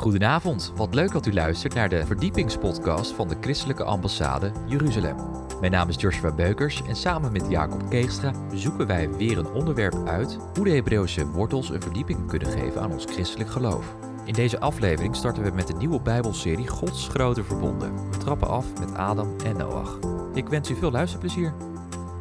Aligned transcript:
Goedenavond, 0.00 0.72
wat 0.76 0.94
leuk 0.94 1.12
dat 1.12 1.26
u 1.26 1.32
luistert 1.32 1.74
naar 1.74 1.88
de 1.88 2.06
verdiepingspodcast 2.06 3.12
van 3.12 3.28
de 3.28 3.36
Christelijke 3.40 3.84
Ambassade 3.84 4.52
Jeruzalem. 4.66 5.16
Mijn 5.60 5.72
naam 5.72 5.88
is 5.88 6.00
Joshua 6.00 6.34
Beukers 6.34 6.82
en 6.82 6.96
samen 6.96 7.32
met 7.32 7.46
Jacob 7.48 7.90
Keegstra 7.90 8.32
zoeken 8.54 8.86
wij 8.86 9.10
weer 9.10 9.38
een 9.38 9.52
onderwerp 9.52 10.08
uit 10.08 10.38
hoe 10.54 10.64
de 10.64 10.70
Hebreeuwse 10.70 11.26
wortels 11.26 11.70
een 11.70 11.82
verdieping 11.82 12.28
kunnen 12.28 12.48
geven 12.48 12.80
aan 12.80 12.92
ons 12.92 13.04
christelijk 13.04 13.50
geloof. 13.50 13.94
In 14.24 14.32
deze 14.32 14.60
aflevering 14.60 15.16
starten 15.16 15.42
we 15.42 15.50
met 15.50 15.66
de 15.66 15.74
nieuwe 15.74 16.00
Bijbelserie 16.00 16.68
Gods 16.68 17.08
Grote 17.08 17.44
Verbonden. 17.44 18.10
We 18.10 18.16
trappen 18.16 18.48
af 18.48 18.78
met 18.78 18.94
Adam 18.94 19.36
en 19.44 19.56
Noach. 19.56 19.98
Ik 20.34 20.48
wens 20.48 20.70
u 20.70 20.74
veel 20.74 20.90
luisterplezier. 20.90 21.54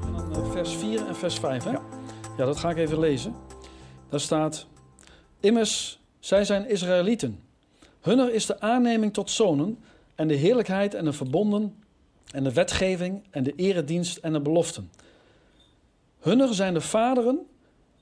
En 0.06 0.14
dan 0.14 0.44
eh, 0.44 0.52
vers 0.52 0.76
4 0.76 1.08
en 1.08 1.16
vers 1.16 1.40
5, 1.40 1.64
hè? 1.64 1.72
Ja. 1.72 1.82
Ja, 2.38 2.46
dat 2.46 2.60
ga 2.60 2.70
ik 2.70 2.78
even 2.78 3.00
lezen. 3.00 3.36
Daar 4.10 4.20
staat... 4.20 4.68
Immers, 5.40 6.02
zij 6.20 6.44
zijn 6.46 6.70
Israëlieten. 6.70 7.48
Hunner 8.02 8.34
is 8.34 8.46
de 8.46 8.60
aanneming 8.60 9.14
tot 9.14 9.30
zonen... 9.32 9.80
en 10.16 10.28
de 10.28 10.36
heerlijkheid 10.36 10.94
en 10.94 11.06
de 11.06 11.14
verbonden... 11.14 11.76
en 12.32 12.44
de 12.44 12.54
wetgeving 12.54 13.24
en 13.30 13.44
de 13.44 13.54
eredienst 13.56 14.18
en 14.18 14.34
de 14.34 14.42
beloften. 14.42 14.92
Hunner 16.20 16.54
zijn 16.54 16.74
de 16.74 16.82
vaderen... 16.82 17.40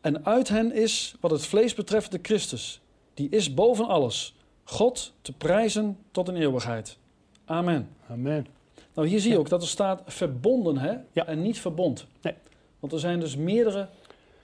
en 0.01 0.25
uit 0.25 0.49
hen 0.49 0.73
is, 0.73 1.15
wat 1.19 1.31
het 1.31 1.45
vlees 1.45 1.73
betreft, 1.73 2.11
de 2.11 2.19
Christus... 2.21 2.81
die 3.13 3.29
is 3.29 3.53
boven 3.53 3.87
alles... 3.87 4.35
God 4.69 5.13
te 5.21 5.33
prijzen 5.33 5.97
tot 6.11 6.27
in 6.27 6.35
eeuwigheid. 6.35 6.97
Amen. 7.45 7.89
Amen. 8.09 8.47
Nou, 8.93 9.07
hier 9.07 9.19
zie 9.19 9.31
je 9.31 9.39
ook 9.39 9.49
dat 9.49 9.61
er 9.61 9.67
staat 9.67 10.01
verbonden 10.05 10.77
hè? 10.77 10.95
Ja. 11.11 11.25
en 11.25 11.41
niet 11.41 11.59
verbond. 11.59 12.07
Nee. 12.21 12.33
Want 12.79 12.93
er 12.93 12.99
zijn 12.99 13.19
dus 13.19 13.35
meerdere 13.35 13.89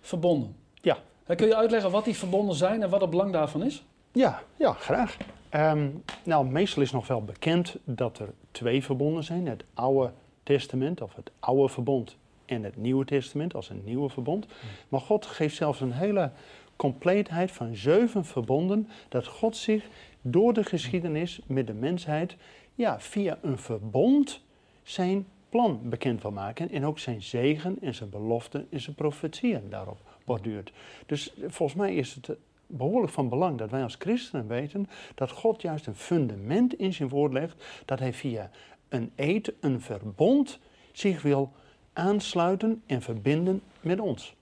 verbonden. 0.02 0.55
Ja. 0.81 0.97
Kun 1.35 1.47
je 1.47 1.55
uitleggen 1.55 1.91
wat 1.91 2.05
die 2.05 2.17
verbonden 2.17 2.55
zijn 2.55 2.83
en 2.83 2.89
wat 2.89 3.02
het 3.02 3.09
belang 3.09 3.31
daarvan 3.31 3.63
is? 3.63 3.83
Ja, 4.11 4.44
ja 4.55 4.73
graag. 4.73 5.17
Ehm, 5.53 5.89
nou, 6.23 6.48
meestal 6.48 6.81
is 6.81 6.91
nog 6.91 7.07
wel 7.07 7.23
bekend 7.23 7.75
dat 7.84 8.20
er 8.20 8.34
twee 8.52 8.84
verbonden 8.84 9.23
zijn. 9.23 9.47
Het 9.47 9.64
Oude 9.73 10.11
Testament 10.44 11.02
of 11.02 11.16
het 11.16 11.31
Oude 11.39 11.73
Verbond 11.73 12.17
en 12.45 12.64
het 12.64 12.78
Nieuwe 12.78 13.05
Testament 13.05 13.53
als 13.55 13.69
een 13.69 13.81
nieuwe 13.86 14.09
verbond. 14.09 14.45
Maar 14.89 15.00
God 15.00 15.25
geeft 15.25 15.55
zelfs 15.55 15.81
een 15.81 15.91
hele 15.91 16.31
compleetheid 16.75 17.52
van 17.52 17.75
zeven 17.75 18.25
verbonden 18.25 18.89
dat 19.09 19.28
God 19.28 19.58
zich 19.58 19.88
door 20.22 20.53
de 20.53 20.63
geschiedenis 20.63 21.41
met 21.47 21.67
de 21.67 21.73
mensheid 21.73 22.35
ja, 22.75 23.00
via 23.00 23.38
een 23.41 23.58
verbond 23.58 24.41
zijn 24.83 25.28
plan 25.50 25.80
bekend 25.83 26.22
wil 26.22 26.31
maken 26.31 26.72
en 26.72 26.85
ook 26.85 27.00
zijn 27.00 27.22
zegen 27.22 27.78
en 27.81 27.95
zijn 27.95 28.09
beloften 28.09 28.67
en 28.69 28.81
zijn 28.81 28.95
profetieën 28.95 29.69
daarop 29.69 30.00
borduurt. 30.25 30.73
Dus 31.06 31.33
volgens 31.47 31.78
mij 31.80 31.95
is 31.95 32.13
het 32.13 32.38
behoorlijk 32.77 33.13
van 33.13 33.29
belang 33.29 33.57
dat 33.57 33.69
wij 33.69 33.83
als 33.83 33.95
christenen 33.99 34.47
weten 34.47 34.89
dat 35.16 35.31
God 35.31 35.61
juist 35.61 35.88
een 35.88 35.95
fundament 35.95 36.73
in 36.73 36.93
zijn 36.93 37.09
woord 37.09 37.33
legt, 37.33 37.83
dat 37.85 37.99
hij 37.99 38.13
via 38.13 38.49
een 38.89 39.11
eed, 39.16 39.53
een 39.59 39.81
verbond, 39.81 40.59
zich 40.91 41.21
wil 41.21 41.51
aansluiten 41.94 42.83
en 42.85 43.01
verbinden 43.01 43.61
met 43.81 43.99
ons. 43.99 44.35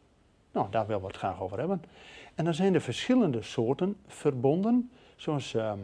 Nou, 0.51 0.67
daar 0.69 0.85
willen 0.87 1.01
we 1.01 1.07
het 1.07 1.17
graag 1.17 1.41
over 1.41 1.59
hebben. 1.59 1.83
En 2.35 2.45
dan 2.45 2.53
zijn 2.53 2.73
er 2.73 2.81
verschillende 2.81 3.41
soorten 3.41 3.95
verbonden, 4.07 4.91
zoals 5.15 5.53
ehm, 5.53 5.79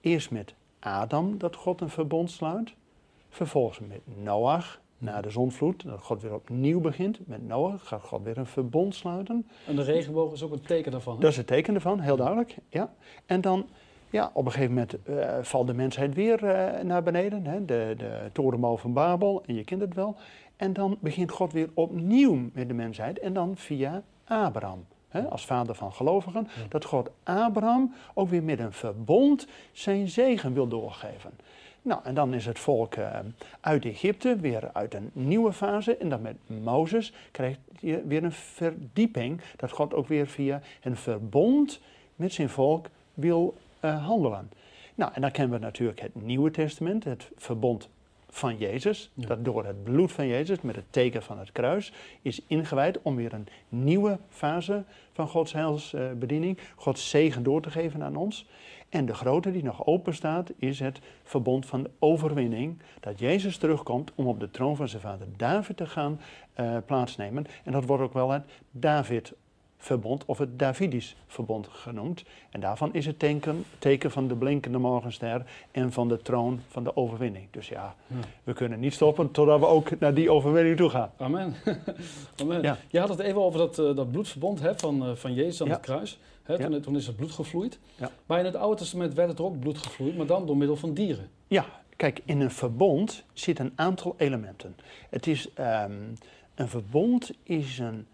eerst 0.00 0.30
met 0.30 0.54
Adam 0.78 1.38
dat 1.38 1.56
God 1.56 1.80
een 1.80 1.90
verbond 1.90 2.30
sluit, 2.30 2.74
vervolgens 3.28 3.78
met 3.78 4.00
Noach 4.04 4.80
na 5.02 5.20
de 5.20 5.30
zonvloed, 5.30 5.84
dat 5.86 6.00
God 6.00 6.22
weer 6.22 6.34
opnieuw 6.34 6.80
begint. 6.80 7.26
Met 7.26 7.46
Noach 7.46 7.88
gaat 7.88 8.02
God 8.02 8.22
weer 8.22 8.38
een 8.38 8.46
verbond 8.46 8.94
sluiten. 8.94 9.46
En 9.66 9.76
de 9.76 9.82
regenboog 9.82 10.32
is 10.32 10.42
ook 10.42 10.52
een 10.52 10.60
teken 10.60 10.92
daarvan. 10.92 11.14
hè? 11.14 11.20
Dat 11.20 11.30
is 11.30 11.36
het 11.36 11.46
teken 11.46 11.74
ervan, 11.74 12.00
heel 12.00 12.16
duidelijk. 12.16 12.56
Ja. 12.68 12.92
En 13.26 13.40
dan, 13.40 13.66
ja, 14.10 14.30
op 14.34 14.44
een 14.44 14.52
gegeven 14.52 14.74
moment 14.74 15.02
eh, 15.02 15.38
valt 15.42 15.66
de 15.66 15.74
mensheid 15.74 16.14
weer 16.14 16.44
eh, 16.44 16.82
naar 16.84 17.02
beneden. 17.02 17.46
Hè? 17.46 17.64
De, 17.64 17.94
de 17.96 18.30
torenbouw 18.32 18.76
van 18.76 18.92
Babel, 18.92 19.42
en 19.46 19.54
je 19.54 19.64
kent 19.64 19.80
het 19.80 19.94
wel. 19.94 20.16
En 20.56 20.72
dan 20.72 20.96
begint 21.00 21.30
God 21.30 21.52
weer 21.52 21.70
opnieuw 21.74 22.50
met 22.52 22.68
de 22.68 22.74
mensheid. 22.74 23.18
En 23.18 23.32
dan 23.32 23.56
via 23.56 24.02
Abraham, 24.24 24.84
hè? 25.08 25.22
als 25.28 25.46
vader 25.46 25.74
van 25.74 25.92
gelovigen. 25.92 26.48
Dat 26.68 26.84
God 26.84 27.10
Abraham 27.22 27.94
ook 28.14 28.28
weer 28.28 28.42
met 28.42 28.58
een 28.58 28.72
verbond 28.72 29.46
zijn 29.72 30.08
zegen 30.08 30.52
wil 30.54 30.68
doorgeven. 30.68 31.30
Nou, 31.82 32.00
en 32.04 32.14
dan 32.14 32.34
is 32.34 32.46
het 32.46 32.58
volk 32.58 32.94
eh, 32.94 33.18
uit 33.60 33.84
Egypte 33.84 34.36
weer 34.36 34.70
uit 34.72 34.94
een 34.94 35.10
nieuwe 35.12 35.52
fase. 35.52 35.96
En 35.96 36.08
dan 36.08 36.22
met 36.22 36.36
Mozes 36.46 37.12
krijgt 37.30 37.58
je 37.80 38.02
weer 38.06 38.24
een 38.24 38.32
verdieping. 38.32 39.40
Dat 39.56 39.70
God 39.70 39.94
ook 39.94 40.08
weer 40.08 40.26
via 40.26 40.60
een 40.82 40.96
verbond 40.96 41.80
met 42.16 42.32
zijn 42.32 42.48
volk 42.48 42.86
wil 43.14 43.56
eh, 43.80 44.06
handelen. 44.06 44.50
Nou, 44.94 45.12
en 45.14 45.20
dan 45.20 45.30
kennen 45.30 45.58
we 45.58 45.64
natuurlijk 45.64 46.00
het 46.00 46.22
Nieuwe 46.22 46.50
Testament, 46.50 47.04
het 47.04 47.30
verbond 47.36 47.88
van 48.28 48.56
Jezus. 48.56 49.10
Ja. 49.14 49.26
Dat 49.26 49.44
door 49.44 49.64
het 49.64 49.84
bloed 49.84 50.12
van 50.12 50.26
Jezus, 50.26 50.60
met 50.60 50.76
het 50.76 50.84
teken 50.90 51.22
van 51.22 51.38
het 51.38 51.52
kruis, 51.52 51.92
is 52.22 52.42
ingewijd 52.46 53.02
om 53.02 53.16
weer 53.16 53.32
een 53.32 53.48
nieuwe 53.68 54.18
fase 54.28 54.84
van 55.12 55.28
Gods 55.28 55.52
heilsbediening, 55.52 56.58
Gods 56.74 57.10
zegen 57.10 57.42
door 57.42 57.62
te 57.62 57.70
geven 57.70 58.02
aan 58.02 58.16
ons. 58.16 58.46
En 58.92 59.06
de 59.06 59.14
grote 59.14 59.50
die 59.50 59.62
nog 59.62 59.86
open 59.86 60.14
staat, 60.14 60.52
is 60.56 60.78
het 60.78 61.00
verbond 61.22 61.66
van 61.66 61.82
de 61.82 61.90
overwinning. 61.98 62.78
Dat 63.00 63.18
Jezus 63.18 63.56
terugkomt 63.56 64.12
om 64.14 64.26
op 64.26 64.40
de 64.40 64.50
troon 64.50 64.76
van 64.76 64.88
zijn 64.88 65.02
vader 65.02 65.26
David 65.36 65.76
te 65.76 65.86
gaan 65.86 66.20
eh, 66.52 66.76
plaatsnemen. 66.86 67.46
En 67.64 67.72
dat 67.72 67.84
wordt 67.84 68.02
ook 68.02 68.12
wel 68.12 68.30
het 68.30 68.44
David-verbond 69.82 70.24
of 70.26 70.38
het 70.38 70.58
Davidisch 70.58 71.16
verbond 71.26 71.68
genoemd. 71.70 72.24
En 72.50 72.60
daarvan 72.60 72.94
is 72.94 73.06
het 73.06 73.18
teken, 73.18 73.64
teken 73.78 74.10
van 74.10 74.28
de 74.28 74.34
blinkende 74.34 74.78
morgenster 74.78 75.44
en 75.70 75.92
van 75.92 76.08
de 76.08 76.22
troon 76.22 76.60
van 76.68 76.84
de 76.84 76.96
overwinning. 76.96 77.46
Dus 77.50 77.68
ja, 77.68 77.94
Ja. 78.06 78.16
we 78.44 78.52
kunnen 78.52 78.80
niet 78.80 78.94
stoppen 78.94 79.30
totdat 79.30 79.60
we 79.60 79.66
ook 79.66 79.98
naar 79.98 80.14
die 80.14 80.30
overwinning 80.30 80.76
toe 80.76 80.88
gaan. 80.90 81.10
Amen. 81.16 81.54
Amen. 82.42 82.62
Ja. 82.62 82.78
Je 82.88 82.98
had 82.98 83.08
het 83.08 83.18
even 83.18 83.40
over 83.42 83.58
dat, 83.58 83.78
eh, 83.78 83.94
dat 83.96 84.10
bloedverbond 84.10 84.60
hè, 84.60 84.78
van, 84.78 85.04
eh, 85.06 85.14
van 85.14 85.34
Jezus 85.34 85.60
aan 85.60 85.66
Ja. 85.68 85.72
het 85.72 85.82
kruis. 85.82 86.18
Hè, 86.42 86.58
toen, 86.58 86.80
toen 86.80 86.96
is 86.96 87.06
het 87.06 87.16
bloed 87.16 87.30
gevloeid. 87.32 87.78
Maar 88.26 88.38
in 88.38 88.44
het 88.44 88.56
Oude 88.56 88.76
Testament 88.76 89.14
werd 89.14 89.28
het 89.28 89.38
er 89.38 89.44
ook 89.44 89.60
bloed 89.60 89.78
gevloeid, 89.78 90.16
maar 90.16 90.26
dan 90.26 90.46
door 90.46 90.56
middel 90.56 90.76
van 90.76 90.94
dieren. 90.94 91.28
Ja, 91.46 91.64
kijk, 91.96 92.20
in 92.24 92.40
een 92.40 92.50
verbond 92.50 93.24
zit 93.32 93.58
een 93.58 93.72
aantal 93.74 94.14
elementen. 94.18 94.76
Het 95.10 95.26
is, 95.26 95.48
ehm, 95.54 95.92
een 96.54 96.68
verbond 96.68 97.30
is 97.42 97.78
een, 97.78 98.06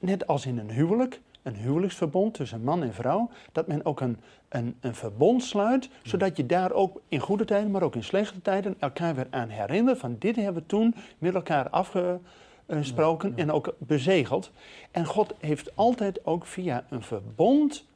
net 0.00 0.26
als 0.26 0.46
in 0.46 0.58
een 0.58 0.70
huwelijk, 0.70 1.20
een 1.42 1.56
huwelijksverbond 1.56 2.34
tussen 2.34 2.62
man 2.62 2.82
en 2.82 2.94
vrouw, 2.94 3.30
dat 3.52 3.66
men 3.66 3.84
ook 3.84 4.00
een, 4.00 4.16
een, 4.48 4.76
een 4.80 4.94
verbond 4.94 5.42
sluit, 5.42 5.88
zodat 6.02 6.36
je 6.36 6.46
daar 6.46 6.72
ook 6.72 7.00
in 7.08 7.20
goede 7.20 7.44
tijden, 7.44 7.70
maar 7.70 7.82
ook 7.82 7.94
in 7.94 8.04
slechte 8.04 8.42
tijden 8.42 8.74
elkaar 8.78 9.14
weer 9.14 9.26
aan 9.30 9.48
herinnert 9.48 9.98
van 9.98 10.16
dit 10.18 10.36
hebben 10.36 10.62
we 10.62 10.68
toen 10.68 10.94
met 11.18 11.34
elkaar 11.34 11.68
afgesproken 11.68 13.32
en 13.36 13.52
ook 13.52 13.74
bezegeld. 13.78 14.50
En 14.90 15.04
God 15.04 15.34
heeft 15.38 15.76
altijd 15.76 16.26
ook 16.26 16.46
via 16.46 16.84
een 16.90 17.02
verbond 17.02 17.86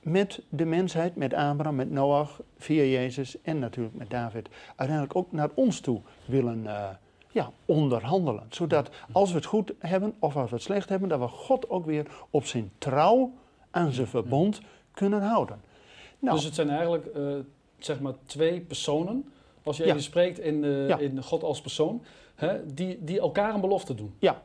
met 0.00 0.42
de 0.48 0.64
mensheid, 0.64 1.16
met 1.16 1.34
Abraham, 1.34 1.74
met 1.74 1.90
Noach, 1.90 2.40
via 2.58 2.82
Jezus 2.82 3.42
en 3.42 3.58
natuurlijk 3.58 3.96
met 3.96 4.10
David, 4.10 4.48
uiteindelijk 4.76 5.16
ook 5.16 5.32
naar 5.32 5.50
ons 5.54 5.80
toe 5.80 6.00
willen 6.24 6.66
eh, 6.66 6.88
ja, 7.36 7.50
onderhandelen. 7.66 8.46
Zodat 8.50 8.90
als 9.12 9.30
we 9.30 9.36
het 9.36 9.44
goed 9.46 9.72
hebben 9.78 10.14
of 10.18 10.36
als 10.36 10.50
we 10.50 10.56
het 10.56 10.64
slecht 10.64 10.88
hebben, 10.88 11.08
dat 11.08 11.18
we 11.20 11.28
God 11.28 11.70
ook 11.70 11.86
weer 11.86 12.06
op 12.30 12.44
zijn 12.46 12.70
trouw 12.78 13.32
aan 13.70 13.92
zijn 13.92 14.06
verbond 14.06 14.60
kunnen 14.92 15.22
houden. 15.22 15.60
Nou, 16.18 16.34
Dus 16.36 16.44
het 16.44 16.54
zijn 16.54 16.68
eigenlijk 16.70 17.06
eh, 17.06 17.34
zeg 17.78 18.00
maar 18.00 18.12
twee 18.24 18.60
personen, 18.60 19.32
als 19.62 19.76
je 19.76 19.82
Ja. 19.84 19.88
even 19.90 20.02
spreekt 20.02 20.38
in, 20.38 20.64
eh, 20.64 20.88
Ja. 20.88 20.98
in 20.98 21.22
God 21.22 21.42
als 21.42 21.60
persoon, 21.60 22.02
hè, 22.34 22.74
die, 22.74 23.04
die 23.04 23.20
elkaar 23.20 23.54
een 23.54 23.60
belofte 23.60 23.94
doen. 23.94 24.14
Ja, 24.18 24.42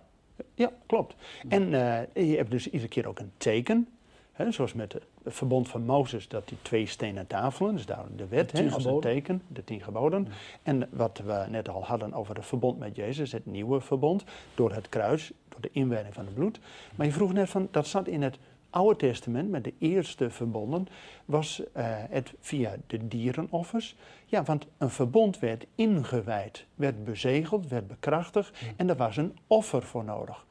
ja 0.56 0.72
klopt. 0.86 1.16
En 1.48 1.74
eh, 1.74 2.30
je 2.30 2.38
hebt 2.38 2.52
dus 2.52 2.66
iedere 2.68 2.88
keer 2.90 3.08
ook 3.08 3.20
een 3.20 3.32
teken. 3.38 3.88
Hè, 4.32 4.52
zoals 4.52 4.74
met 4.74 4.96
het 5.24 5.34
verbond 5.34 5.70
van 5.70 5.84
Mozes, 5.84 6.28
dat 6.28 6.48
die 6.48 6.58
twee 6.62 6.86
stenen 6.86 7.28
tafelen, 7.28 7.76
dus 7.76 7.86
daar 7.86 8.06
de 8.16 8.28
wet 8.28 8.56
De 8.56 8.72
als 8.72 8.86
een 8.86 9.00
teken, 9.00 9.42
de 9.48 9.64
tien 9.64 9.82
geboden. 9.82 10.28
En 10.64 10.90
wat 10.92 11.22
we 11.26 11.46
net 11.50 11.70
al 11.70 11.86
hadden 11.86 12.14
over 12.14 12.36
het 12.36 12.46
verbond 12.46 12.80
met 12.80 12.96
Jezus, 12.96 13.32
het 13.32 13.46
nieuwe 13.46 13.82
verbond, 13.82 14.24
door 14.56 14.74
het 14.74 14.90
kruis, 14.90 15.32
door 15.50 15.62
de 15.62 15.70
inwijding 15.72 16.14
van 16.14 16.26
het 16.26 16.34
bloed. 16.34 16.60
Maar 16.96 17.06
je 17.06 17.14
vroeg 17.14 17.34
net 17.34 17.50
van, 17.50 17.68
dat 17.72 17.88
zat 17.88 18.08
in 18.08 18.22
het 18.22 18.38
Oude 18.72 18.96
Testament, 18.96 19.50
met 19.50 19.64
de 19.64 19.74
eerste 19.78 20.30
verbonden, 20.30 20.88
was 21.26 21.64
eh, 21.74 21.86
het 21.88 22.34
via 22.40 22.76
de 22.88 23.08
dierenoffers. 23.08 23.96
Ja, 24.26 24.44
want 24.44 24.68
een 24.78 24.90
verbond 24.90 25.40
werd 25.40 25.66
ingewijd, 25.76 26.66
werd 26.76 27.04
bezegeld, 27.04 27.68
werd 27.68 27.88
bekrachtigd 27.88 28.58
en 28.76 28.90
er 28.90 28.96
was 28.96 29.18
een 29.18 29.38
offer 29.48 29.84
voor 29.84 30.04
nodig. 30.04 30.46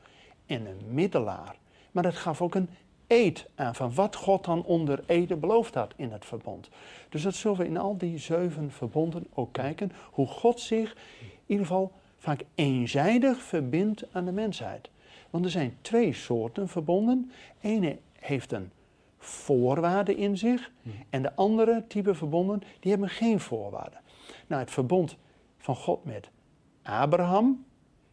En 0.47 0.67
een 0.67 0.81
middelaar. 0.89 1.57
Maar 1.91 2.03
dat 2.03 2.17
gaf 2.17 2.43
ook 2.43 2.55
een 2.55 2.69
eed 3.11 3.47
aan 3.55 3.75
van 3.75 3.95
wat 3.95 4.17
God 4.17 4.45
dan 4.45 4.65
onder 4.65 5.03
ede 5.07 5.37
beloofd 5.37 5.75
had 5.75 5.93
in 5.97 6.13
het 6.13 6.25
verbond. 6.25 6.69
Dus 7.09 7.23
dat 7.23 7.35
zullen 7.35 7.57
we 7.59 7.67
in 7.67 7.77
al 7.77 7.97
die 7.97 8.19
zeven 8.19 8.71
verbonden 8.71 9.27
ook 9.35 9.53
kijken, 9.53 9.93
hoe 10.11 10.27
God 10.27 10.61
zich 10.61 10.97
in 11.21 11.29
ieder 11.47 11.67
geval 11.67 11.93
vaak 12.19 12.45
eenzijdig 12.55 13.43
verbindt 13.43 14.05
aan 14.13 14.25
de 14.25 14.33
mensheid. 14.33 14.91
Want 15.31 15.45
er 15.45 15.51
zijn 15.51 15.79
twee 15.81 16.13
soorten 16.13 16.69
verbonden. 16.69 17.31
Ene 17.61 17.99
heeft 18.13 18.53
een 18.53 18.71
voorwaarden 19.19 20.17
in 20.17 20.39
zich. 20.39 20.71
En 21.11 21.23
de 21.23 21.35
andere 21.35 21.85
type 21.87 22.15
verbonden, 22.15 22.63
die 22.81 22.91
hebben 22.91 23.09
geen 23.09 23.41
voorwaarden. 23.41 24.01
Nou, 24.47 24.61
het 24.61 24.71
verbond 24.71 25.17
van 25.59 25.77
God 25.77 26.05
met 26.05 26.31
Abraham 26.83 27.65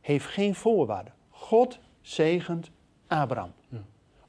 heeft 0.01 0.25
geen 0.25 0.55
voorwaarden. 0.55 1.13
God 1.29 1.79
zegent 2.01 2.71
Abraham. 3.07 3.51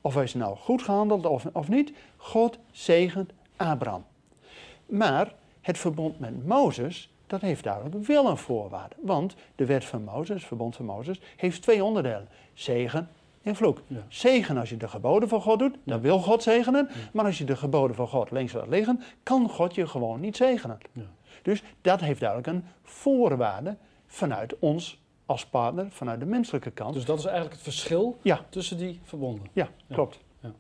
Of 0.08 0.14
hij 0.14 0.22
is 0.22 0.34
nou 0.34 0.56
goed 0.56 0.82
gehandeld 0.82 1.26
of, 1.26 1.46
of 1.52 1.68
niet, 1.68 1.92
God 2.16 2.58
zegent 2.70 3.32
Abraham. 3.56 4.04
Maar 4.86 5.34
het 5.60 5.78
verbond 5.78 6.18
met 6.18 6.46
Mozes, 6.46 7.12
dat 7.26 7.40
heeft 7.40 7.64
duidelijk 7.64 8.06
wel 8.06 8.28
een 8.28 8.36
voorwaarde. 8.36 8.94
Want 9.00 9.34
de 9.54 9.66
wet 9.66 9.84
van 9.84 10.04
Mozes, 10.04 10.36
het 10.36 10.44
verbond 10.44 10.76
van 10.76 10.84
Mozes, 10.84 11.20
heeft 11.36 11.62
twee 11.62 11.84
onderdelen. 11.84 12.28
Zegen 12.54 13.08
en 13.42 13.56
vloek. 13.56 13.82
Ja. 13.86 14.04
Zegen 14.08 14.56
als 14.56 14.68
je 14.68 14.76
de 14.76 14.88
geboden 14.88 15.28
van 15.28 15.40
God 15.40 15.58
doet, 15.58 15.76
dan 15.84 16.00
wil 16.00 16.18
God 16.18 16.42
zegenen. 16.42 16.88
Maar 17.12 17.24
als 17.24 17.38
je 17.38 17.44
de 17.44 17.56
geboden 17.56 17.96
van 17.96 18.08
God 18.08 18.30
links 18.30 18.52
laat 18.52 18.68
liggen, 18.68 19.02
kan 19.22 19.48
God 19.48 19.74
je 19.74 19.86
gewoon 19.86 20.20
niet 20.20 20.36
zegenen. 20.36 20.78
Ja. 20.92 21.02
Dus 21.42 21.62
dat 21.80 22.00
heeft 22.00 22.20
duidelijk 22.20 22.48
een 22.48 22.64
voorwaarde 22.82 23.76
vanuit 24.06 24.58
ons 24.58 25.00
als 25.28 25.46
partner, 25.46 25.90
vanuit 25.90 26.20
de 26.20 26.26
menselijke 26.26 26.70
kant. 26.70 26.94
Dus 26.94 27.04
dat 27.04 27.18
is 27.18 27.24
eigenlijk 27.24 27.54
het 27.54 27.62
verschil 27.62 28.18
ja, 28.22 28.44
tussen 28.48 28.76
die 28.76 29.00
verbonden. 29.02 29.46
ja, 29.52 29.68
klopt. 29.90 30.20
Ja. 30.40 30.52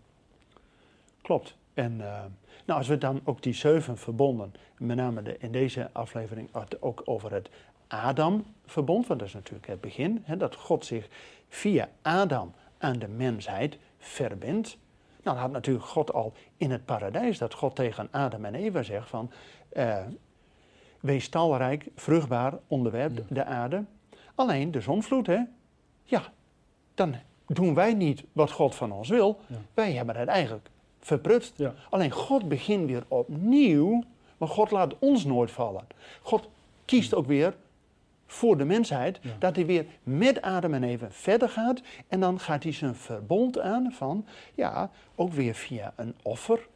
Klopt. 1.22 1.56
En 1.74 2.00
eh, 2.00 2.24
nou, 2.66 2.78
als 2.78 2.88
we 2.88 2.98
dan 2.98 3.20
ook 3.24 3.42
die 3.42 3.52
zeven 3.52 3.98
verbonden, 3.98 4.54
met 4.78 4.96
name 4.96 5.22
de, 5.22 5.36
in 5.38 5.52
deze 5.52 5.90
aflevering 5.92 6.48
ook 6.80 7.02
over 7.04 7.32
het 7.32 7.50
Adam-verbond, 7.86 9.06
want 9.06 9.18
dat 9.20 9.28
is 9.28 9.34
natuurlijk 9.34 9.66
het 9.66 9.80
begin, 9.80 10.22
hè, 10.24 10.36
dat 10.36 10.54
God 10.54 10.84
zich 10.84 11.08
via 11.48 11.88
Adam 12.02 12.54
aan 12.78 12.98
de 12.98 13.08
mensheid 13.08 13.78
verbindt. 13.98 14.78
Nou, 15.22 15.36
dat 15.36 15.44
had 15.46 15.50
natuurlijk 15.52 15.86
God 15.86 16.12
al 16.12 16.32
in 16.56 16.70
het 16.70 16.84
paradijs, 16.84 17.38
dat 17.38 17.54
God 17.54 17.76
tegen 17.76 18.08
Adam 18.10 18.44
en 18.44 18.54
Eva 18.54 18.82
zegt 18.82 19.08
van, 19.08 19.30
eh, 19.68 19.98
wees 21.00 21.28
talrijk, 21.28 21.88
vruchtbaar, 21.94 22.58
onderwerp 22.66 23.16
Ja. 23.16 23.22
de 23.28 23.44
aarde. 23.44 23.84
Alleen 24.38 24.70
de 24.70 24.80
zonvloed, 24.80 25.26
hè, 25.26 25.40
ja, 26.04 26.22
dan 26.94 27.14
doen 27.46 27.74
wij 27.74 27.94
niet 27.94 28.24
wat 28.32 28.50
God 28.50 28.74
van 28.74 28.92
ons 28.92 29.08
wil. 29.08 29.40
Ja. 29.46 29.56
Wij 29.74 29.92
hebben 29.92 30.16
het 30.16 30.28
eigenlijk 30.28 30.68
verprutst. 31.00 31.52
Ja. 31.56 31.74
Alleen 31.90 32.10
God 32.10 32.48
begint 32.48 32.86
weer 32.86 33.04
opnieuw, 33.08 34.04
maar 34.36 34.48
God 34.48 34.70
laat 34.70 34.98
ons 34.98 35.24
nooit 35.24 35.50
vallen. 35.50 35.86
God 36.22 36.48
kiest 36.84 37.14
ook 37.14 37.26
weer 37.26 37.54
voor 38.26 38.56
de 38.56 38.64
mensheid 38.64 39.18
Ja. 39.22 39.30
dat 39.38 39.56
hij 39.56 39.66
weer 39.66 39.86
met 40.02 40.42
Adam 40.42 40.74
en 40.74 40.84
Eva 40.84 41.06
verder 41.10 41.48
gaat. 41.48 41.80
En 42.08 42.20
dan 42.20 42.40
gaat 42.40 42.62
hij 42.62 42.72
zijn 42.72 42.94
verbond 42.94 43.58
aan 43.58 43.92
van, 43.92 44.26
ja, 44.54 44.90
ook 45.14 45.32
weer 45.32 45.54
via 45.54 45.92
een 45.96 46.14
offer. 46.22 46.66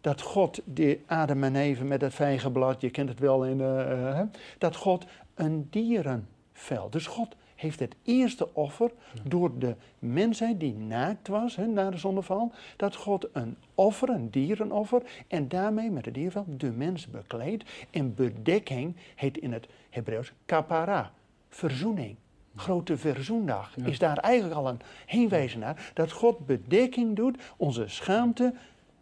Dat 0.00 0.20
God 0.20 0.60
die 0.64 1.02
Adam 1.06 1.44
en 1.44 1.56
Eva 1.56 1.84
met 1.84 2.00
het 2.00 2.14
vijgenblad, 2.14 2.80
je 2.80 2.90
kent 2.90 3.08
het 3.08 3.18
wel 3.18 3.44
in, 3.44 3.60
eh, 3.60 4.20
eh, 4.20 4.26
dat 4.58 4.76
God 4.76 5.04
een 5.40 5.66
dierenvel. 5.70 6.90
Dus 6.90 7.06
God 7.06 7.36
heeft 7.56 7.80
het 7.80 7.96
eerste 8.02 8.54
offer 8.54 8.90
door 9.22 9.58
de 9.58 9.74
mensheid 9.98 10.60
die 10.60 10.74
naakt 10.74 11.28
was 11.28 11.56
hè, 11.56 11.66
na 11.66 11.90
de 11.90 11.96
zondeval, 11.96 12.52
dat 12.76 12.94
God 12.94 13.28
een 13.32 13.56
offer, 13.74 14.08
een 14.08 14.30
dierenoffer, 14.30 15.02
en 15.28 15.48
daarmee 15.48 15.90
met 15.90 16.04
het 16.04 16.14
dierenvel 16.14 16.44
de 16.56 16.70
mens 16.70 17.06
bekleedt. 17.06 17.70
En 17.90 18.14
bedekking 18.14 18.96
heet 19.14 19.38
in 19.38 19.52
het 19.52 19.68
Hebreeuws 19.90 20.32
kapara, 20.46 21.12
verzoening. 21.48 22.16
Grote 22.56 22.96
verzoendag 22.96 23.72
Ja. 23.76 23.86
is 23.86 23.98
daar 23.98 24.16
eigenlijk 24.16 24.60
al 24.60 24.68
een 24.68 24.80
heenwijzen 25.06 25.60
naar. 25.60 25.90
Dat 25.94 26.12
God 26.12 26.46
bedekking 26.46 27.16
doet, 27.16 27.42
onze 27.56 27.88
schaamte 27.88 28.54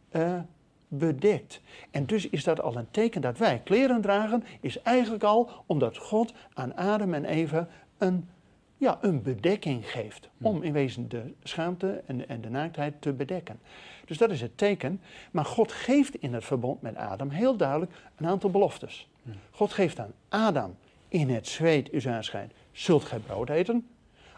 eh, 0.08 0.38
bedekt. 0.88 1.60
En 1.90 2.06
dus 2.06 2.28
is 2.28 2.44
dat 2.44 2.60
al 2.60 2.76
een 2.76 2.90
teken 2.90 3.20
dat 3.20 3.38
wij 3.38 3.60
kleren 3.64 4.00
dragen, 4.00 4.44
is 4.60 4.82
eigenlijk 4.82 5.24
al 5.24 5.50
omdat 5.66 5.96
God 5.96 6.32
aan 6.54 6.76
Adam 6.76 7.14
en 7.14 7.24
Eva 7.24 7.68
een, 7.98 8.28
ja, 8.76 8.98
een 9.00 9.22
bedekking 9.22 9.90
geeft. 9.90 10.28
Om 10.42 10.62
in 10.62 10.72
wezen 10.72 11.08
de 11.08 11.32
schaamte 11.42 12.02
en, 12.06 12.28
en 12.28 12.40
de 12.40 12.50
naaktheid 12.50 12.94
te 13.00 13.12
bedekken. 13.12 13.60
Dus 14.04 14.18
dat 14.18 14.30
is 14.30 14.40
het 14.40 14.58
teken. 14.58 15.00
Maar 15.30 15.44
God 15.44 15.72
geeft 15.72 16.14
in 16.14 16.34
het 16.34 16.44
verbond 16.44 16.82
met 16.82 16.96
Adam 16.96 17.30
heel 17.30 17.56
duidelijk 17.56 17.92
een 18.16 18.26
aantal 18.26 18.50
beloftes. 18.50 19.08
God 19.50 19.72
geeft 19.72 19.98
aan 19.98 20.12
Adam 20.28 20.76
in 21.08 21.30
het 21.30 21.46
zweet 21.46 21.92
u 21.94 22.08
aanschijnt, 22.08 22.52
zult 22.72 23.04
gij 23.04 23.18
brood 23.18 23.48
eten. 23.50 23.88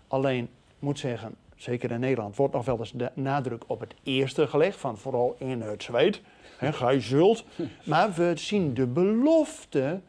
Alleen, 0.08 0.48
moet 0.78 0.98
zeggen, 0.98 1.34
zeker 1.56 1.90
in 1.90 2.00
Nederland 2.00 2.36
wordt 2.36 2.54
nog 2.54 2.64
wel 2.64 2.78
eens 2.78 2.92
de 2.92 3.10
nadruk 3.14 3.62
op 3.66 3.80
het 3.80 3.94
eerste 4.02 4.46
gelegd, 4.46 4.78
van 4.78 4.98
vooral 4.98 5.36
in 5.38 5.60
het 5.60 5.82
zweet. 5.82 6.20
Hè, 6.60 6.72
gij 6.72 7.00
zult. 7.00 7.44
Maar 7.84 8.12
we 8.12 8.32
zien 8.34 8.74
de 8.74 8.86
belofte 8.86 10.00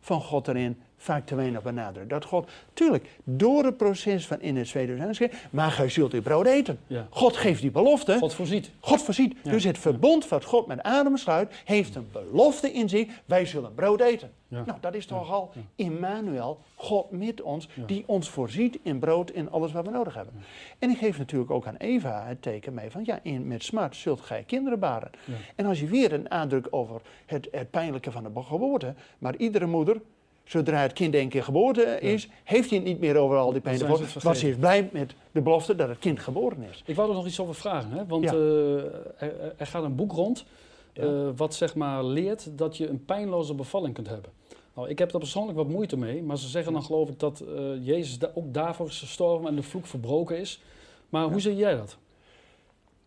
van 0.00 0.20
God 0.20 0.48
erin 0.48 0.82
vaak 1.02 1.26
te 1.26 1.34
weinig 1.34 1.62
benadrukt. 1.62 2.10
Dat 2.10 2.24
God, 2.24 2.50
tuurlijk, 2.72 3.08
door 3.24 3.64
het 3.64 3.76
proces 3.76 4.26
van 4.26 4.40
in 4.40 4.56
het 4.56 4.76
aanschijnt, 5.00 5.32
maar 5.50 5.70
gij 5.70 5.88
zult 5.88 6.12
uw 6.12 6.22
brood 6.22 6.46
eten. 6.46 6.78
Ja. 6.86 7.06
God 7.10 7.36
geeft 7.36 7.60
die 7.60 7.70
belofte. 7.70 8.18
God 8.18 8.34
voorziet. 8.34 8.70
God 8.80 9.02
voorziet. 9.02 9.36
Ja. 9.42 9.50
Dus 9.50 9.64
het 9.64 9.78
verbond 9.78 10.28
wat 10.28 10.44
God 10.44 10.66
met 10.66 10.82
Adam 10.82 11.16
sluit, 11.16 11.62
heeft 11.64 11.94
een 11.94 12.08
belofte 12.12 12.72
in 12.72 12.88
zich. 12.88 13.08
Wij 13.24 13.46
zullen 13.46 13.74
brood 13.74 14.00
eten. 14.00 14.30
Ja. 14.48 14.62
Nou, 14.66 14.78
dat 14.80 14.94
is 14.94 15.06
toch 15.06 15.32
al 15.32 15.52
Immanuel, 15.76 16.60
God 16.74 17.10
met 17.10 17.42
ons, 17.42 17.68
die 17.86 18.04
ons 18.06 18.28
voorziet 18.28 18.78
in 18.82 18.98
brood 18.98 19.30
en 19.30 19.50
alles 19.50 19.72
wat 19.72 19.84
we 19.84 19.90
nodig 19.90 20.14
hebben. 20.14 20.34
En 20.78 20.90
ik 20.90 20.98
geef 20.98 21.18
natuurlijk 21.18 21.50
ook 21.50 21.66
aan 21.66 21.76
Eva 21.76 22.24
het 22.26 22.42
teken 22.42 22.74
mee 22.74 22.90
van, 22.90 23.02
ja, 23.04 23.18
in, 23.22 23.46
met 23.46 23.62
smart 23.62 23.96
zult 23.96 24.20
gij 24.20 24.42
kinderen 24.42 24.78
baren. 24.78 25.10
En 25.54 25.66
als 25.66 25.80
je 25.80 25.86
weer 25.86 26.12
een 26.12 26.30
aandruk 26.30 26.66
over 26.70 27.00
het, 27.26 27.48
het 27.50 27.70
pijnlijke 27.70 28.10
van 28.10 28.22
de 28.22 28.42
geboorte, 28.42 28.94
maar 29.18 29.36
iedere 29.36 29.66
moeder, 29.66 30.00
zodra 30.44 30.80
het 30.80 30.92
kind 30.92 31.14
één 31.14 31.28
keer 31.28 31.42
geboren 31.44 32.00
is, 32.00 32.28
heeft 32.44 32.68
hij 32.70 32.78
het 32.78 32.86
niet 32.88 33.00
meer 33.00 33.16
over 33.16 33.36
al 33.36 33.52
die 33.52 33.60
pijn 33.60 33.86
Want 34.22 34.36
ze 34.38 34.48
is 34.48 34.56
blij 34.56 34.88
met 34.92 35.14
de 35.32 35.40
belofte 35.40 35.74
dat 35.74 35.88
het 35.88 35.98
kind 35.98 36.20
geboren 36.20 36.62
is. 36.70 36.82
Ik 36.86 36.96
wou 36.96 37.08
er 37.08 37.14
nog 37.14 37.26
iets 37.26 37.40
over 37.40 37.54
vragen, 37.54 37.90
hè? 37.90 38.06
want 38.06 38.24
Ja. 38.24 38.32
eh, 38.32 38.76
er, 39.22 39.54
er 39.56 39.66
gaat 39.66 39.84
een 39.84 39.94
boek 39.94 40.12
rond 40.12 40.44
Ja. 40.92 41.02
eh, 41.02 41.28
wat 41.36 41.54
zeg 41.54 41.74
maar 41.74 42.04
leert 42.04 42.58
dat 42.58 42.76
je 42.76 42.88
een 42.88 43.04
pijnloze 43.04 43.54
bevalling 43.54 43.94
kunt 43.94 44.08
hebben. 44.08 44.30
Nou, 44.74 44.88
ik 44.88 44.98
heb 44.98 45.10
daar 45.10 45.20
persoonlijk 45.20 45.58
wat 45.58 45.68
moeite 45.68 45.96
mee, 45.96 46.22
maar 46.22 46.38
ze 46.38 46.48
zeggen 46.48 46.72
dan 46.72 46.82
geloof 46.82 47.08
ik 47.08 47.18
dat 47.18 47.40
eh, 47.40 47.86
Jezus 47.86 48.18
da- 48.18 48.30
ook 48.34 48.54
daarvoor 48.54 48.86
is 48.86 48.98
gestorven 48.98 49.48
en 49.48 49.54
de 49.56 49.62
vloek 49.62 49.86
verbroken 49.86 50.38
is. 50.38 50.62
Maar 51.08 51.24
hoe 51.24 51.40
zie 51.40 51.56
jij 51.56 51.74
dat? 51.76 51.96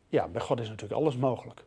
Ja, 0.10 0.28
bij 0.28 0.42
God 0.42 0.60
is 0.60 0.68
natuurlijk 0.70 1.02
alles 1.02 1.16
mogelijk. 1.18 1.64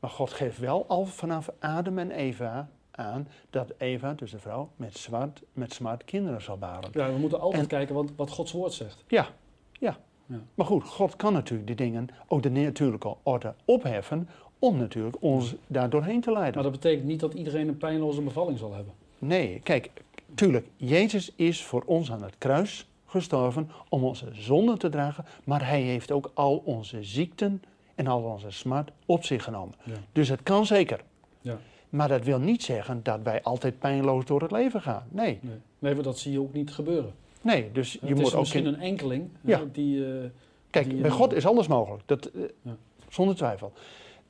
Maar 0.00 0.10
God 0.10 0.30
geeft 0.30 0.58
wel 0.58 0.84
al 0.88 1.04
vanaf 1.06 1.50
Adam 1.58 1.98
en 1.98 2.10
Eva 2.10 2.70
aan 3.00 3.28
dat 3.50 3.72
Eva, 3.78 4.12
dus 4.14 4.30
de 4.30 4.38
vrouw, 4.38 4.70
met 4.76 4.96
smart, 4.96 5.42
met 5.52 5.72
smart 5.72 6.04
kinderen 6.04 6.42
zal 6.42 6.58
baren. 6.58 6.90
Ja, 6.92 7.12
we 7.12 7.18
moeten 7.18 7.40
altijd 7.40 7.62
En- 7.62 7.68
kijken 7.68 7.94
wat, 7.94 8.10
wat 8.16 8.30
Gods 8.30 8.52
woord 8.52 8.72
zegt. 8.72 9.04
Ja, 9.08 9.28
ja. 9.72 9.96
Ja. 10.26 10.40
Maar 10.54 10.66
goed, 10.66 10.84
God 10.84 11.16
kan 11.16 11.32
natuurlijk 11.32 11.66
die 11.66 11.76
dingen 11.76 12.08
ook 12.28 12.42
de 12.42 12.50
natuurlijke 12.50 13.16
orde 13.22 13.54
opheffen 13.64 14.28
om 14.58 14.76
natuurlijk 14.76 15.16
ons 15.20 15.54
daar 15.66 15.90
doorheen 15.90 16.20
te 16.20 16.32
leiden. 16.32 16.54
Maar 16.54 16.70
dat 16.70 16.80
betekent 16.80 17.06
niet 17.06 17.20
dat 17.20 17.34
iedereen 17.34 17.68
een 17.68 17.76
pijnloze 17.76 18.20
bevalling 18.22 18.58
zal 18.58 18.74
hebben. 18.74 18.92
Nee, 19.18 19.60
kijk, 19.62 19.90
tuurlijk, 20.34 20.66
Jezus 20.76 21.32
is 21.36 21.64
voor 21.64 21.82
ons 21.86 22.12
aan 22.12 22.22
het 22.22 22.34
kruis 22.38 22.88
gestorven 23.06 23.70
om 23.88 24.04
onze 24.04 24.26
zonden 24.32 24.78
te 24.78 24.88
dragen, 24.88 25.24
maar 25.44 25.66
hij 25.66 25.80
heeft 25.80 26.10
ook 26.12 26.30
al 26.34 26.62
onze 26.64 27.02
ziekten 27.02 27.62
en 27.94 28.06
al 28.06 28.22
onze 28.22 28.50
smart 28.50 28.90
op 29.06 29.24
zich 29.24 29.44
genomen. 29.44 29.74
Ja. 29.84 29.94
Dus 30.12 30.28
het 30.28 30.42
kan 30.42 30.66
zeker. 30.66 31.00
Ja. 31.40 31.58
Maar 31.90 32.08
dat 32.08 32.24
wil 32.24 32.38
niet 32.38 32.62
zeggen 32.62 33.00
dat 33.02 33.20
wij 33.22 33.42
altijd 33.42 33.78
pijnloos 33.78 34.24
door 34.24 34.40
het 34.42 34.50
leven 34.50 34.82
gaan. 34.82 35.06
Nee, 35.08 35.38
Nee, 35.42 35.54
nee 35.78 35.94
maar 35.94 36.02
dat 36.04 36.18
zie 36.18 36.32
je 36.32 36.40
ook 36.40 36.52
niet 36.52 36.70
gebeuren. 36.70 37.12
nee 37.42 37.72
dus 37.72 37.92
je 37.92 37.98
het 38.00 38.08
moet 38.16 38.26
is 38.26 38.32
ook... 38.34 38.40
misschien 38.40 38.66
in- 38.66 38.72
een 38.74 38.80
enkeling 38.80 39.28
Ja. 39.40 39.58
hè, 39.58 39.70
die... 39.70 40.04
eh, 40.06 40.24
Kijk, 40.70 40.90
die 40.90 41.00
bij 41.00 41.10
een- 41.10 41.16
God 41.16 41.32
is 41.34 41.46
alles 41.46 41.66
mogelijk, 41.66 42.02
dat, 42.06 42.26
eh, 42.26 42.42
Ja. 42.62 42.76
zonder 43.08 43.36
twijfel. 43.36 43.72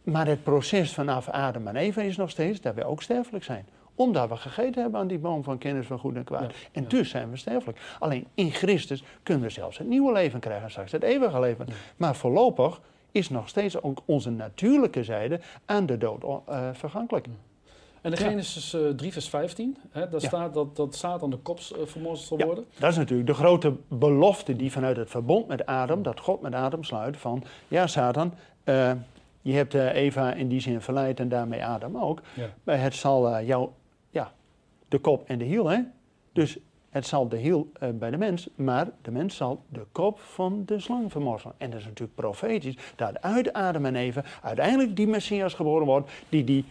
Maar 0.03 0.27
het 0.27 0.43
proces 0.43 0.93
vanaf 0.95 1.29
Adam 1.29 1.67
en 1.67 1.77
Eva 1.77 2.03
is 2.03 2.17
nog 2.17 2.31
steeds 2.31 2.61
dat 2.61 2.75
wij 2.75 2.85
ook 2.85 3.03
sterfelijk 3.03 3.45
zijn. 3.45 3.67
Omdat 3.95 4.29
we 4.29 4.37
gegeten 4.37 4.83
hebben 4.83 5.01
aan 5.01 5.07
die 5.07 5.19
boom 5.19 5.43
van 5.45 5.59
kennis 5.59 5.87
van 5.87 5.99
goed 5.99 6.17
en 6.17 6.25
kwaad. 6.25 6.41
Ja, 6.51 6.57
En 6.73 6.83
ja. 6.83 6.89
dus 6.89 7.11
zijn 7.11 7.31
we 7.31 7.37
sterfelijk. 7.37 7.79
Alleen 7.99 8.27
in 8.35 8.51
Christus 8.51 9.03
kunnen 9.23 9.43
we 9.43 9.51
zelfs 9.51 9.79
het 9.79 9.87
nieuwe 9.87 10.13
leven 10.13 10.41
krijgen, 10.41 10.71
straks 10.71 10.93
het 10.93 11.03
eeuwige 11.03 11.41
leven. 11.41 11.65
Ja. 11.69 11.75
Maar 11.97 12.17
voorlopig 12.17 12.81
is 13.13 13.29
nog 13.31 13.49
steeds 13.49 13.83
ook 13.83 14.01
onze 14.05 14.31
natuurlijke 14.31 15.05
zijde 15.05 15.41
aan 15.65 15.87
de 15.87 15.99
dood 15.99 16.25
eh, 16.49 16.69
vergankelijk. 16.73 17.27
En 18.01 18.11
de 18.11 18.17
Ja. 18.23 18.29
Genesis 18.29 18.75
eh 18.75 18.89
3 18.89 19.13
vers 19.13 19.29
15, 19.29 19.77
hè, 19.91 20.01
daar 20.09 20.21
Ja. 20.21 20.27
staat 20.29 20.55
dat, 20.55 20.77
dat 20.77 20.95
Satan 20.95 21.31
de 21.31 21.37
kop 21.37 21.59
eh, 21.59 21.87
vermoord 21.87 22.19
zal 22.19 22.39
worden. 22.39 22.65
Dat 22.79 22.91
is 22.91 22.97
natuurlijk 22.97 23.29
de 23.29 23.35
grote 23.35 23.73
belofte 23.89 24.57
die 24.57 24.73
vanuit 24.73 24.97
het 24.97 25.11
verbond 25.11 25.47
met 25.47 25.67
Adam, 25.67 26.03
dat 26.03 26.21
God 26.21 26.41
met 26.41 26.55
Adam 26.55 26.85
sluit 26.85 27.17
van, 27.17 27.43
ja 27.69 27.87
Satan, 27.87 28.35
eh, 28.65 28.93
je 29.43 29.53
hebt 29.53 29.75
eh, 29.75 29.95
Eva 29.95 30.33
in 30.33 30.49
die 30.49 30.61
zin 30.61 30.81
verleid 30.81 31.21
en 31.21 31.29
daarmee 31.29 31.65
Adam 31.65 31.97
ook. 31.97 32.21
Maar 32.65 32.81
het 32.81 32.95
zal 32.95 33.29
eh, 33.29 33.47
jou, 33.47 33.69
ja, 34.11 34.33
de 34.89 34.99
kop 34.99 35.29
en 35.29 35.39
de 35.39 35.45
hiel, 35.45 35.67
hè? 35.67 35.79
Dus 36.33 36.59
het 36.91 37.07
zal 37.07 37.29
de 37.29 37.37
hiel 37.37 37.71
eh, 37.73 37.89
bij 37.91 38.11
de 38.11 38.17
mens, 38.17 38.49
maar 38.55 38.89
de 39.03 39.11
mens 39.11 39.37
zal 39.37 39.63
de 39.69 39.87
kop 39.93 40.21
van 40.21 40.63
de 40.67 40.81
slang 40.81 41.11
vermorzelen. 41.13 41.55
En 41.59 41.71
dat 41.71 41.79
is 41.81 41.85
natuurlijk 41.87 42.15
profetisch, 42.15 42.77
dat 42.97 43.23
uit 43.23 43.53
Adam 43.53 43.85
en 43.85 43.97
Eva 43.97 44.25
uiteindelijk 44.43 44.97
die 44.97 45.07
Messias 45.07 45.55
geboren 45.55 45.87
wordt, 45.87 46.11
die 46.29 46.45
die 46.45 46.65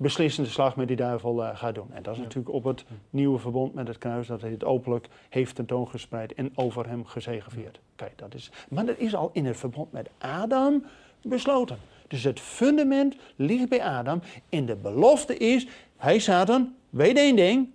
beslissende 0.00 0.50
slag 0.50 0.76
met 0.76 0.88
die 0.88 0.96
duivel 0.96 1.44
eh, 1.44 1.56
gaat 1.56 1.74
doen. 1.74 1.88
En 1.92 2.02
dat 2.02 2.12
is 2.12 2.18
Ja. 2.18 2.24
natuurlijk 2.24 2.54
op 2.54 2.64
het 2.64 2.84
nieuwe 3.10 3.38
verbond 3.38 3.74
met 3.74 3.88
het 3.88 3.98
kruis, 3.98 4.26
dat 4.26 4.40
hij 4.40 4.50
het 4.50 4.64
openlijk 4.64 5.08
heeft 5.28 5.54
tentoongespreid 5.54 6.34
en 6.34 6.50
over 6.54 6.88
hem 6.88 7.06
gezegevierd. 7.06 7.80
Kijk, 7.96 8.18
dat 8.18 8.34
is, 8.34 8.50
maar 8.68 8.86
dat 8.86 8.98
is 8.98 9.14
al 9.14 9.30
in 9.32 9.46
het 9.46 9.56
verbond 9.56 9.92
met 9.92 10.10
Adam 10.18 10.84
besloten. 11.22 11.78
Dus 12.08 12.24
het 12.24 12.40
fundament 12.40 13.16
ligt 13.36 13.68
bij 13.68 13.82
Adam 13.82 14.20
en 14.48 14.66
de 14.66 14.76
belofte 14.76 15.36
is, 15.36 15.66
hij 15.96 16.18
Satan, 16.18 16.74
weet 16.90 17.16
één 17.16 17.36
ding, 17.36 17.68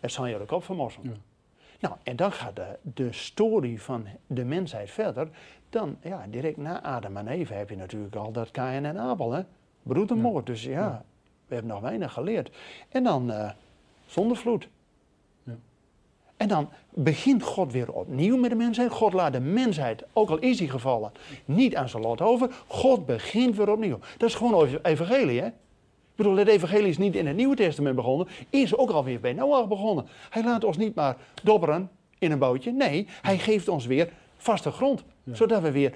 het 0.00 0.12
zal 0.12 0.26
je 0.26 0.38
de 0.38 0.44
kop 0.44 0.64
vermorzelen. 0.64 1.10
Ja. 1.10 1.18
Nou, 1.80 1.94
en 2.02 2.16
dan 2.16 2.32
gaat 2.32 2.56
de, 2.56 2.78
de 2.82 3.12
story 3.12 3.78
van 3.78 4.06
de 4.26 4.44
mensheid 4.44 4.90
verder. 4.90 5.28
Dan, 5.70 5.96
ja, 6.02 6.26
direct 6.30 6.56
na 6.56 6.82
Adam 6.82 7.16
en 7.16 7.28
Eva 7.28 7.54
heb 7.54 7.70
je 7.70 7.76
natuurlijk 7.76 8.16
al 8.16 8.32
dat 8.32 8.50
Kain 8.50 8.84
en 8.84 8.98
Abel, 8.98 9.32
hè. 9.32 9.42
Broed 9.84 10.10
en 10.10 10.16
Ja. 10.16 10.22
moord. 10.22 10.46
Dus 10.46 10.62
ja, 10.64 11.04
we 11.46 11.54
hebben 11.54 11.72
nog 11.72 11.82
weinig 11.82 12.12
geleerd. 12.12 12.50
En 12.88 13.02
dan 13.04 13.30
eh 13.32 13.50
zondevloed. 14.06 14.68
Ja. 15.42 15.52
En 16.36 16.48
dan 16.48 16.68
begint 16.90 17.42
God 17.42 17.72
weer 17.72 17.92
opnieuw 17.92 18.36
met 18.36 18.50
de 18.50 18.56
mensheid. 18.56 18.90
God 18.90 19.12
laat 19.12 19.32
de 19.32 19.40
mensheid, 19.40 20.04
ook 20.12 20.30
al 20.30 20.38
is 20.38 20.58
hij 20.58 20.68
gevallen, 20.68 21.12
niet 21.44 21.76
aan 21.76 21.88
zijn 21.88 22.02
lot 22.02 22.20
over. 22.20 22.50
God 22.66 23.06
begint 23.06 23.56
weer 23.56 23.70
opnieuw. 23.70 23.98
Dat 24.18 24.28
is 24.28 24.34
gewoon 24.34 24.64
ev- 24.66 24.78
evangelie, 24.82 25.40
hè? 25.40 25.46
Ik 25.46 26.20
bedoel, 26.22 26.36
het 26.36 26.48
evangelie 26.48 26.88
is 26.88 26.98
niet 26.98 27.14
in 27.16 27.26
het 27.26 27.36
Nieuwe 27.36 27.56
Testament 27.56 27.96
begonnen, 27.96 28.26
is 28.50 28.76
ook 28.76 28.90
alweer 28.90 29.20
bij 29.20 29.32
Noach 29.32 29.68
begonnen. 29.68 30.06
Hij 30.30 30.44
laat 30.44 30.64
ons 30.64 30.76
niet 30.76 30.94
maar 30.94 31.16
dobberen 31.42 31.90
in 32.18 32.32
een 32.32 32.38
bootje. 32.38 32.72
Nee, 32.72 33.06
hij 33.22 33.38
geeft 33.38 33.68
ons 33.68 33.86
weer 33.86 34.12
vaste 34.36 34.70
grond. 34.70 35.04
Ja. 35.24 35.34
Zodat 35.34 35.62
we 35.62 35.70
weer 35.70 35.94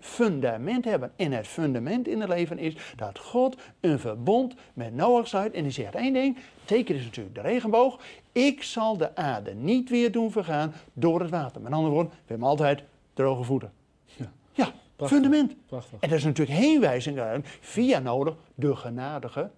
fundament 0.00 0.84
hebben. 0.84 1.12
En 1.16 1.32
het 1.32 1.46
fundament 1.46 2.08
in 2.08 2.20
het 2.20 2.28
leven 2.28 2.58
is 2.58 2.76
dat 2.96 3.18
God 3.18 3.56
een 3.80 3.98
verbond 3.98 4.54
met 4.74 4.94
Noach 4.94 5.28
sluit. 5.28 5.52
En 5.54 5.62
die 5.62 5.72
zegt 5.72 5.94
één 5.94 6.12
ding, 6.12 6.38
teken 6.64 6.94
is 6.94 7.04
natuurlijk 7.04 7.34
de 7.34 7.40
regenboog. 7.40 8.00
Ik 8.32 8.62
zal 8.62 8.96
de 8.96 9.16
aarde 9.16 9.54
niet 9.54 9.90
weer 9.90 10.12
doen 10.12 10.30
vergaan 10.32 10.72
door 10.92 11.20
het 11.20 11.30
water. 11.30 11.60
Met 11.60 11.72
andere 11.72 11.92
woorden, 11.92 12.12
we 12.12 12.18
hebben 12.26 12.48
altijd 12.48 12.82
droge 13.14 13.42
voeten. 13.42 13.72
Ja. 14.04 14.32
Ja, 14.52 14.72
Prachtig. 14.96 15.18
fundament. 15.18 15.54
Prachtig. 15.66 16.00
En 16.00 16.08
dat 16.08 16.18
is 16.18 16.24
natuurlijk 16.24 16.58
heenwijzing 16.58 17.20
via 17.60 17.98
nodig, 17.98 18.34
de 18.54 18.76
genadige, 18.76 19.50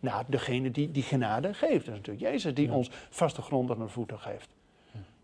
naar 0.00 0.24
degene 0.26 0.70
die 0.70 0.90
die 0.90 1.02
genade 1.02 1.54
geeft. 1.54 1.86
Dat 1.86 1.94
is 1.94 2.00
natuurlijk 2.00 2.32
Jezus 2.32 2.54
die 2.54 2.66
Ja. 2.68 2.74
ons 2.74 2.90
vaste 3.10 3.42
grond 3.42 3.70
aan 3.70 3.78
de 3.78 3.88
voeten 3.88 4.18
geeft. 4.18 4.48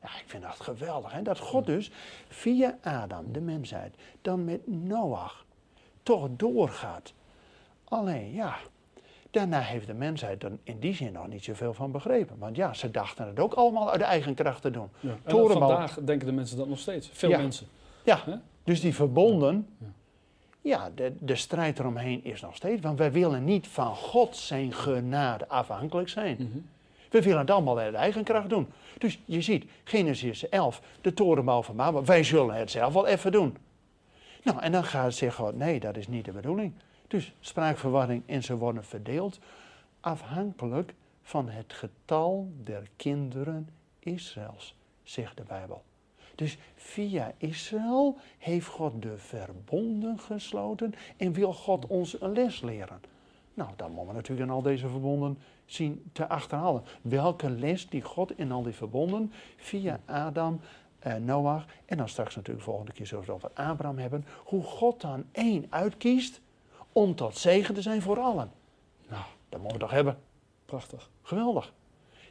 Ja, 0.06 0.18
ik 0.20 0.24
vind 0.26 0.42
dat 0.42 0.60
geweldig. 0.60 1.12
Hè? 1.12 1.22
Dat 1.22 1.38
God 1.38 1.66
dus 1.66 1.90
via 2.28 2.78
Adam, 2.82 3.32
de 3.32 3.40
mensheid, 3.40 3.94
dan 4.22 4.44
met 4.44 4.66
Noach 4.66 5.44
toch 6.02 6.28
doorgaat. 6.30 7.12
Alleen 7.84 8.32
ja, 8.32 8.56
daarna 9.30 9.60
heeft 9.60 9.86
de 9.86 9.94
mensheid 9.94 10.42
er 10.42 10.52
in 10.62 10.78
die 10.78 10.94
zin 10.94 11.12
nog 11.12 11.28
niet 11.28 11.44
zoveel 11.44 11.74
van 11.74 11.90
begrepen. 11.92 12.38
Want 12.38 12.56
ja, 12.56 12.74
ze 12.74 12.90
dachten 12.90 13.26
het 13.26 13.38
ook 13.40 13.54
allemaal 13.54 13.90
uit 13.92 14.00
eigen 14.00 14.34
kracht 14.34 14.62
te 14.62 14.70
doen. 14.70 14.88
Ja. 15.00 15.16
En 15.24 15.48
vandaag 15.48 15.98
denken 16.04 16.26
de 16.26 16.32
mensen 16.32 16.56
dat 16.56 16.68
nog 16.68 16.78
steeds. 16.78 17.08
Veel 17.12 17.28
Ja. 17.30 17.38
mensen. 17.38 17.66
Ja, 18.04 18.40
dus 18.64 18.80
die 18.80 18.94
verbonden, 18.94 19.68
Ja. 19.78 19.86
ja, 20.60 20.90
de, 20.94 21.12
de 21.18 21.36
strijd 21.36 21.78
eromheen 21.78 22.24
is 22.24 22.40
nog 22.40 22.56
steeds. 22.56 22.80
Want 22.82 22.98
wij 22.98 23.12
willen 23.12 23.44
niet 23.44 23.68
van 23.68 23.94
God 23.94 24.36
zijn 24.36 24.72
genade 24.72 25.48
afhankelijk 25.48 26.08
zijn. 26.08 26.36
Mhm. 26.38 26.58
We 27.10 27.22
willen 27.22 27.38
het 27.38 27.50
allemaal 27.50 27.78
uit 27.78 27.94
eigen 27.94 28.24
kracht 28.24 28.48
doen. 28.48 28.66
Dus 28.98 29.18
je 29.24 29.40
ziet, 29.40 29.64
Genesis 29.84 30.48
11, 30.48 30.80
de 31.00 31.14
torenbouw 31.14 31.62
van 31.62 31.76
Babel. 31.76 32.04
Wij 32.04 32.22
zullen 32.22 32.54
het 32.54 32.70
zelf 32.70 32.92
wel 32.92 33.06
even 33.06 33.32
doen. 33.32 33.56
Nou, 34.42 34.60
en 34.60 34.72
dan 34.72 34.84
gaat 34.84 35.14
zeggen 35.14 35.44
God, 35.44 35.56
nee, 35.56 35.80
dat 35.80 35.96
is 35.96 36.08
niet 36.08 36.24
de 36.24 36.32
bedoeling. 36.32 36.72
Dus 37.08 37.32
spraakverwarring 37.40 38.22
en 38.26 38.42
ze 38.42 38.56
worden 38.56 38.84
verdeeld 38.84 39.38
afhankelijk 40.00 40.94
van 41.22 41.48
het 41.48 41.72
getal 41.72 42.48
der 42.62 42.88
kinderen 42.96 43.68
Israëls, 43.98 44.74
zegt 45.02 45.36
de 45.36 45.42
Bijbel. 45.42 45.82
Dus 46.34 46.58
via 46.74 47.32
Israël 47.36 48.16
heeft 48.38 48.66
God 48.66 49.02
de 49.02 49.18
verbonden 49.18 50.18
gesloten 50.18 50.94
en 51.16 51.32
wil 51.32 51.52
God 51.52 51.86
ons 51.86 52.20
een 52.20 52.32
les 52.32 52.60
leren. 52.60 53.00
Nou, 53.54 53.70
dan 53.76 53.90
moeten 53.90 54.06
we 54.06 54.12
natuurlijk 54.12 54.48
in 54.48 54.54
al 54.54 54.62
deze 54.62 54.88
verbonden 54.88 55.38
zien 55.66 56.10
te 56.12 56.28
achterhalen. 56.28 56.82
Welke 57.02 57.50
les 57.50 57.88
die 57.88 58.02
God 58.02 58.38
in 58.38 58.52
al 58.52 58.62
die 58.62 58.72
verbonden 58.72 59.32
via 59.56 60.00
Adam, 60.04 60.60
eh, 60.98 61.14
Noach 61.14 61.64
en 61.84 61.96
dan 61.96 62.08
straks 62.08 62.36
natuurlijk 62.36 62.64
volgende 62.64 62.92
keer 62.92 63.06
zullen 63.06 63.24
we 63.24 63.32
het 63.32 63.44
over 63.44 63.64
Abraham 63.64 63.98
hebben. 63.98 64.24
Hoe 64.44 64.62
God 64.62 65.00
dan 65.00 65.24
één 65.32 65.66
uitkiest 65.70 66.40
om 66.92 67.14
tot 67.14 67.36
zegen 67.36 67.74
te 67.74 67.82
zijn 67.82 68.02
voor 68.02 68.18
allen. 68.18 68.50
Nou, 69.08 69.22
dat 69.48 69.60
moeten 69.60 69.78
we 69.78 69.84
toch 69.84 69.94
hebben. 69.94 70.18
Prachtig. 70.64 71.10
Geweldig. 71.22 71.72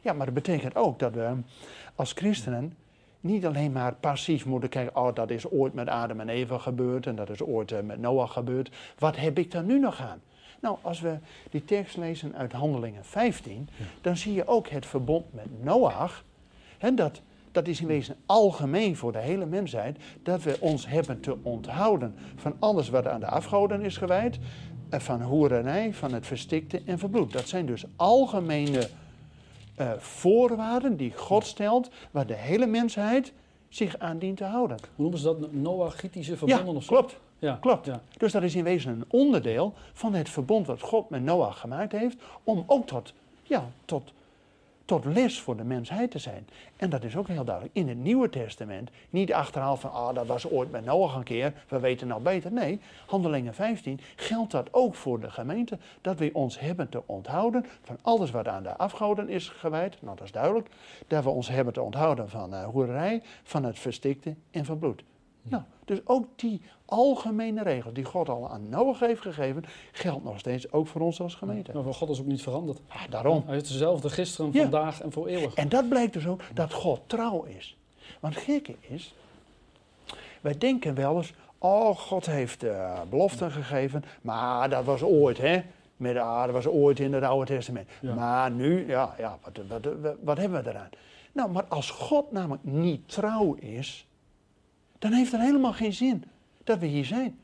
Ja, 0.02 0.12
maar 0.12 0.26
dat 0.26 0.34
betekent 0.34 0.76
ook 0.76 0.98
dat 0.98 1.14
we 1.14 1.36
als 1.94 2.12
christenen 2.12 2.76
niet 3.20 3.46
alleen 3.46 3.72
maar 3.72 3.94
passief 3.94 4.46
moeten 4.46 4.68
kijken, 4.68 4.96
oh 4.96 5.14
dat 5.14 5.30
is 5.30 5.50
ooit 5.50 5.74
met 5.74 5.88
Adam 5.88 6.20
en 6.20 6.28
Eva 6.28 6.58
gebeurd 6.58 7.06
en 7.06 7.16
dat 7.16 7.30
is 7.30 7.42
ooit 7.42 7.72
eh, 7.72 7.80
met 7.80 7.98
Noach 7.98 8.32
gebeurd. 8.32 8.70
Wat 8.98 9.16
heb 9.16 9.38
ik 9.38 9.50
daar 9.50 9.64
nu 9.64 9.78
nog 9.78 10.00
aan? 10.00 10.20
Nou, 10.60 10.76
als 10.82 11.00
we 11.00 11.18
die 11.50 11.64
tekst 11.64 11.96
lezen 11.96 12.34
uit 12.36 12.52
Handelingen 12.52 13.04
15, 13.04 13.68
dan 14.00 14.16
zie 14.16 14.32
je 14.34 14.46
ook 14.46 14.68
het 14.68 14.86
verbond 14.86 15.34
met 15.34 15.62
Noach. 15.62 16.24
Hè, 16.78 16.94
dat, 16.94 17.20
dat 17.52 17.68
is 17.68 17.80
in 17.80 17.86
wezen 17.86 18.16
algemeen 18.26 18.96
voor 18.96 19.12
de 19.12 19.18
hele 19.18 19.46
mensheid, 19.46 19.98
dat 20.22 20.42
we 20.42 20.56
ons 20.60 20.86
hebben 20.88 21.20
te 21.20 21.36
onthouden 21.42 22.14
van 22.36 22.56
alles 22.58 22.88
wat 22.88 23.06
aan 23.06 23.20
de 23.20 23.26
afgoden 23.26 23.80
is 23.80 23.96
gewijd, 23.96 24.38
eh, 24.88 25.00
van 25.00 25.22
hoerenij, 25.22 25.94
van 25.94 26.12
het 26.12 26.26
verstikte 26.26 26.82
en 26.86 26.98
verbloed. 26.98 27.32
Dat 27.32 27.48
zijn 27.48 27.66
dus 27.66 27.84
algemene 27.96 28.88
eh, 29.74 29.92
voorwaarden 29.98 30.96
die 30.96 31.12
God 31.16 31.46
stelt, 31.46 31.90
waar 32.10 32.26
de 32.26 32.34
hele 32.34 32.66
mensheid 32.66 33.32
zich 33.68 33.98
aan 33.98 34.18
dient 34.18 34.36
te 34.36 34.44
houden. 34.44 34.76
Hoe 34.76 34.88
noemen 34.96 35.18
ze 35.18 35.24
dat? 35.24 35.52
Noachitische 35.52 36.36
verbonden 36.36 36.66
Ja, 36.66 36.72
of 36.72 36.84
zo? 36.84 36.94
klopt. 36.94 37.16
Ja, 37.38 37.58
Klopt. 37.60 37.86
Ja. 37.86 38.00
Dus 38.16 38.32
dat 38.32 38.42
is 38.42 38.54
in 38.54 38.64
wezen 38.64 38.92
een 38.92 39.04
onderdeel 39.08 39.72
van 39.92 40.14
het 40.14 40.28
verbond 40.28 40.66
wat 40.66 40.80
God 40.80 41.10
met 41.10 41.22
Noach 41.22 41.60
gemaakt 41.60 41.92
heeft, 41.92 42.16
om 42.44 42.64
ook 42.66 42.86
tot, 42.86 43.12
ja, 43.42 43.64
tot, 43.84 44.12
tot 44.84 45.04
les 45.04 45.40
voor 45.40 45.56
de 45.56 45.64
mensheid 45.64 46.10
te 46.10 46.18
zijn. 46.18 46.48
En 46.76 46.90
dat 46.90 47.04
is 47.04 47.16
ook 47.16 47.28
heel 47.28 47.44
duidelijk 47.44 47.76
in 47.76 47.88
het 47.88 47.98
Nieuwe 47.98 48.28
Testament. 48.28 48.90
Niet 49.10 49.32
achterhaal 49.32 49.76
van, 49.76 49.92
ah, 49.92 50.14
dat 50.14 50.26
was 50.26 50.50
ooit 50.50 50.70
met 50.70 50.84
Noach 50.84 51.14
een 51.14 51.22
keer, 51.22 51.52
we 51.68 51.78
weten 51.78 52.06
nou 52.06 52.22
beter. 52.22 52.52
Nee, 52.52 52.80
Handelingen 53.06 53.54
15 53.54 54.00
geldt 54.16 54.52
dat 54.52 54.68
ook 54.70 54.94
voor 54.94 55.20
de 55.20 55.30
gemeente, 55.30 55.78
dat 56.00 56.18
we 56.18 56.30
ons 56.32 56.60
hebben 56.60 56.88
te 56.88 57.02
onthouden 57.06 57.66
van 57.82 57.98
alles 58.02 58.30
wat 58.30 58.48
aan 58.48 58.62
de 58.62 58.76
afgoden 58.76 59.28
is 59.28 59.48
gewijd. 59.48 59.96
Nou, 60.02 60.16
dat 60.16 60.24
is 60.24 60.32
duidelijk. 60.32 60.68
Dat 61.06 61.24
we 61.24 61.30
ons 61.30 61.48
hebben 61.48 61.72
te 61.72 61.82
onthouden 61.82 62.28
van 62.28 62.54
uh, 62.54 62.64
hoerij, 62.64 63.22
van 63.42 63.64
het 63.64 63.78
verstikte 63.78 64.34
en 64.50 64.64
van 64.64 64.78
bloed. 64.78 65.02
Nou, 65.48 65.62
dus 65.84 66.00
ook 66.04 66.26
die 66.36 66.60
algemene 66.84 67.62
regels 67.62 67.94
die 67.94 68.04
God 68.04 68.28
al 68.28 68.50
aan 68.50 68.68
Noach 68.68 69.00
heeft 69.00 69.20
gegeven, 69.20 69.64
geldt 69.92 70.24
nog 70.24 70.38
steeds 70.38 70.72
ook 70.72 70.86
voor 70.86 71.00
ons 71.00 71.20
als 71.20 71.34
gemeente. 71.34 71.72
Maar 71.82 71.94
God 71.94 72.08
is 72.08 72.20
ook 72.20 72.26
niet 72.26 72.42
veranderd. 72.42 72.80
Ah, 72.88 73.02
daarom. 73.10 73.42
Hij 73.46 73.56
is 73.56 73.68
dezelfde 73.68 74.10
gisteren, 74.10 74.50
Ja. 74.52 74.60
vandaag 74.62 75.00
en 75.00 75.12
voor 75.12 75.26
eeuwig. 75.26 75.54
En 75.54 75.68
dat 75.68 75.88
blijkt 75.88 76.12
dus 76.12 76.26
ook 76.26 76.40
dat 76.54 76.72
God 76.72 77.00
trouw 77.06 77.42
is. 77.42 77.76
Want 78.20 78.34
het 78.34 78.44
gekke 78.44 78.74
is, 78.80 79.14
wij 80.40 80.58
denken 80.58 80.94
wel 80.94 81.16
eens, 81.16 81.32
oh 81.58 81.96
God 81.96 82.26
heeft 82.26 82.64
uh, 82.64 83.00
beloften 83.10 83.50
gegeven, 83.50 84.04
maar 84.20 84.70
dat 84.70 84.84
was 84.84 85.02
ooit, 85.02 85.38
hè. 85.38 85.62
Met, 85.96 86.14
dat 86.14 86.50
was 86.50 86.66
ooit 86.66 87.00
in 87.00 87.12
het 87.12 87.22
Oude 87.22 87.46
Testament. 87.46 87.88
Ja. 88.00 88.14
Maar 88.14 88.50
nu, 88.50 88.88
ja, 88.88 89.14
ja 89.18 89.38
wat, 89.42 89.60
wat, 89.68 89.94
wat, 90.00 90.14
wat 90.22 90.36
hebben 90.36 90.64
we 90.64 90.70
eraan? 90.70 90.88
Nou, 91.32 91.50
maar 91.50 91.64
als 91.64 91.90
God 91.90 92.32
namelijk 92.32 92.64
niet 92.64 93.08
trouw 93.08 93.54
is, 93.54 94.06
dan 94.98 95.12
heeft 95.12 95.32
het 95.32 95.40
helemaal 95.40 95.72
geen 95.72 95.92
zin 95.92 96.24
dat 96.64 96.78
we 96.78 96.86
hier 96.86 97.04
zijn. 97.04 97.38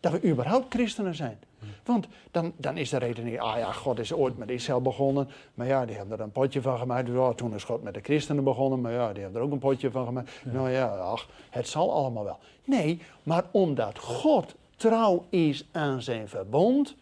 Dat 0.00 0.12
we 0.12 0.28
überhaupt 0.28 0.74
christenen 0.74 1.14
zijn. 1.14 1.38
Want 1.84 2.06
dan, 2.30 2.52
dan 2.56 2.76
is 2.76 2.90
de 2.90 2.96
redenering, 2.96 3.40
ah 3.40 3.58
ja, 3.58 3.72
God 3.72 3.98
is 3.98 4.12
ooit 4.12 4.38
met 4.38 4.50
Israël 4.50 4.80
begonnen. 4.80 5.28
Maar 5.54 5.66
ja, 5.66 5.86
die 5.86 5.96
hebben 5.96 6.18
er 6.18 6.24
een 6.24 6.32
potje 6.32 6.62
van 6.62 6.78
gemaakt. 6.78 7.06
Dus, 7.06 7.16
oh, 7.16 7.30
toen 7.30 7.54
is 7.54 7.64
God 7.64 7.82
met 7.82 7.94
de 7.94 8.00
christenen 8.00 8.44
begonnen. 8.44 8.80
Maar 8.80 8.92
ja, 8.92 9.12
die 9.12 9.22
hebben 9.22 9.40
er 9.40 9.46
ook 9.46 9.52
een 9.52 9.58
potje 9.58 9.90
van 9.90 10.06
gemaakt. 10.06 10.30
Nou 10.44 10.70
ja, 10.70 10.86
ach, 10.86 11.28
het 11.50 11.68
zal 11.68 11.92
allemaal 11.92 12.24
wel. 12.24 12.38
Nee, 12.64 13.00
maar 13.22 13.44
omdat 13.50 13.98
God 13.98 14.54
trouw 14.76 15.24
is 15.28 15.68
aan 15.72 16.02
zijn 16.02 16.28
verbond. 16.28 16.94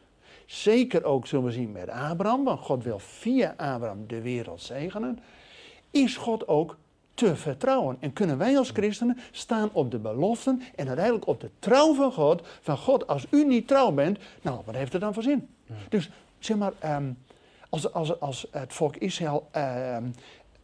Zeker 0.47 1.05
ook 1.05 1.27
zullen 1.27 1.45
we 1.45 1.53
zien 1.53 1.73
met 1.73 1.89
Abraham. 1.89 2.45
Want 2.45 2.61
God 2.61 2.85
wil 2.85 2.99
via 2.99 3.55
Abraham 3.57 4.07
de 4.07 4.21
wereld 4.21 4.63
zegenen. 4.63 5.19
Is 5.91 6.17
God 6.17 6.49
ook 6.49 6.77
te 7.21 7.37
vertrouwen. 7.37 7.97
En 8.01 8.13
kunnen 8.13 8.39
wij 8.39 8.59
als 8.59 8.71
christenen 8.71 9.19
staan 9.31 9.71
op 9.73 9.91
de 9.91 9.99
beloften 9.99 10.63
en 10.75 10.87
uiteindelijk 10.87 11.27
op 11.27 11.41
de 11.41 11.51
trouw 11.59 11.95
van 11.95 12.13
God. 12.13 12.47
Van 12.61 12.77
God, 12.77 13.07
als 13.07 13.27
u 13.31 13.45
niet 13.45 13.69
trouw 13.69 13.91
bent, 13.91 14.19
nou, 14.43 14.61
wat 14.65 14.75
heeft 14.75 14.93
het 14.93 15.01
dan 15.01 15.15
voor 15.15 15.23
zin? 15.23 15.49
Dus 15.89 16.11
zeg 16.39 16.57
maar, 16.57 16.73
ehm, 16.79 17.13
als, 17.69 17.93
als, 17.93 18.21
als 18.21 18.47
het 18.51 18.73
volk 18.73 18.97
Israël 18.97 19.49
ehm, 19.51 20.05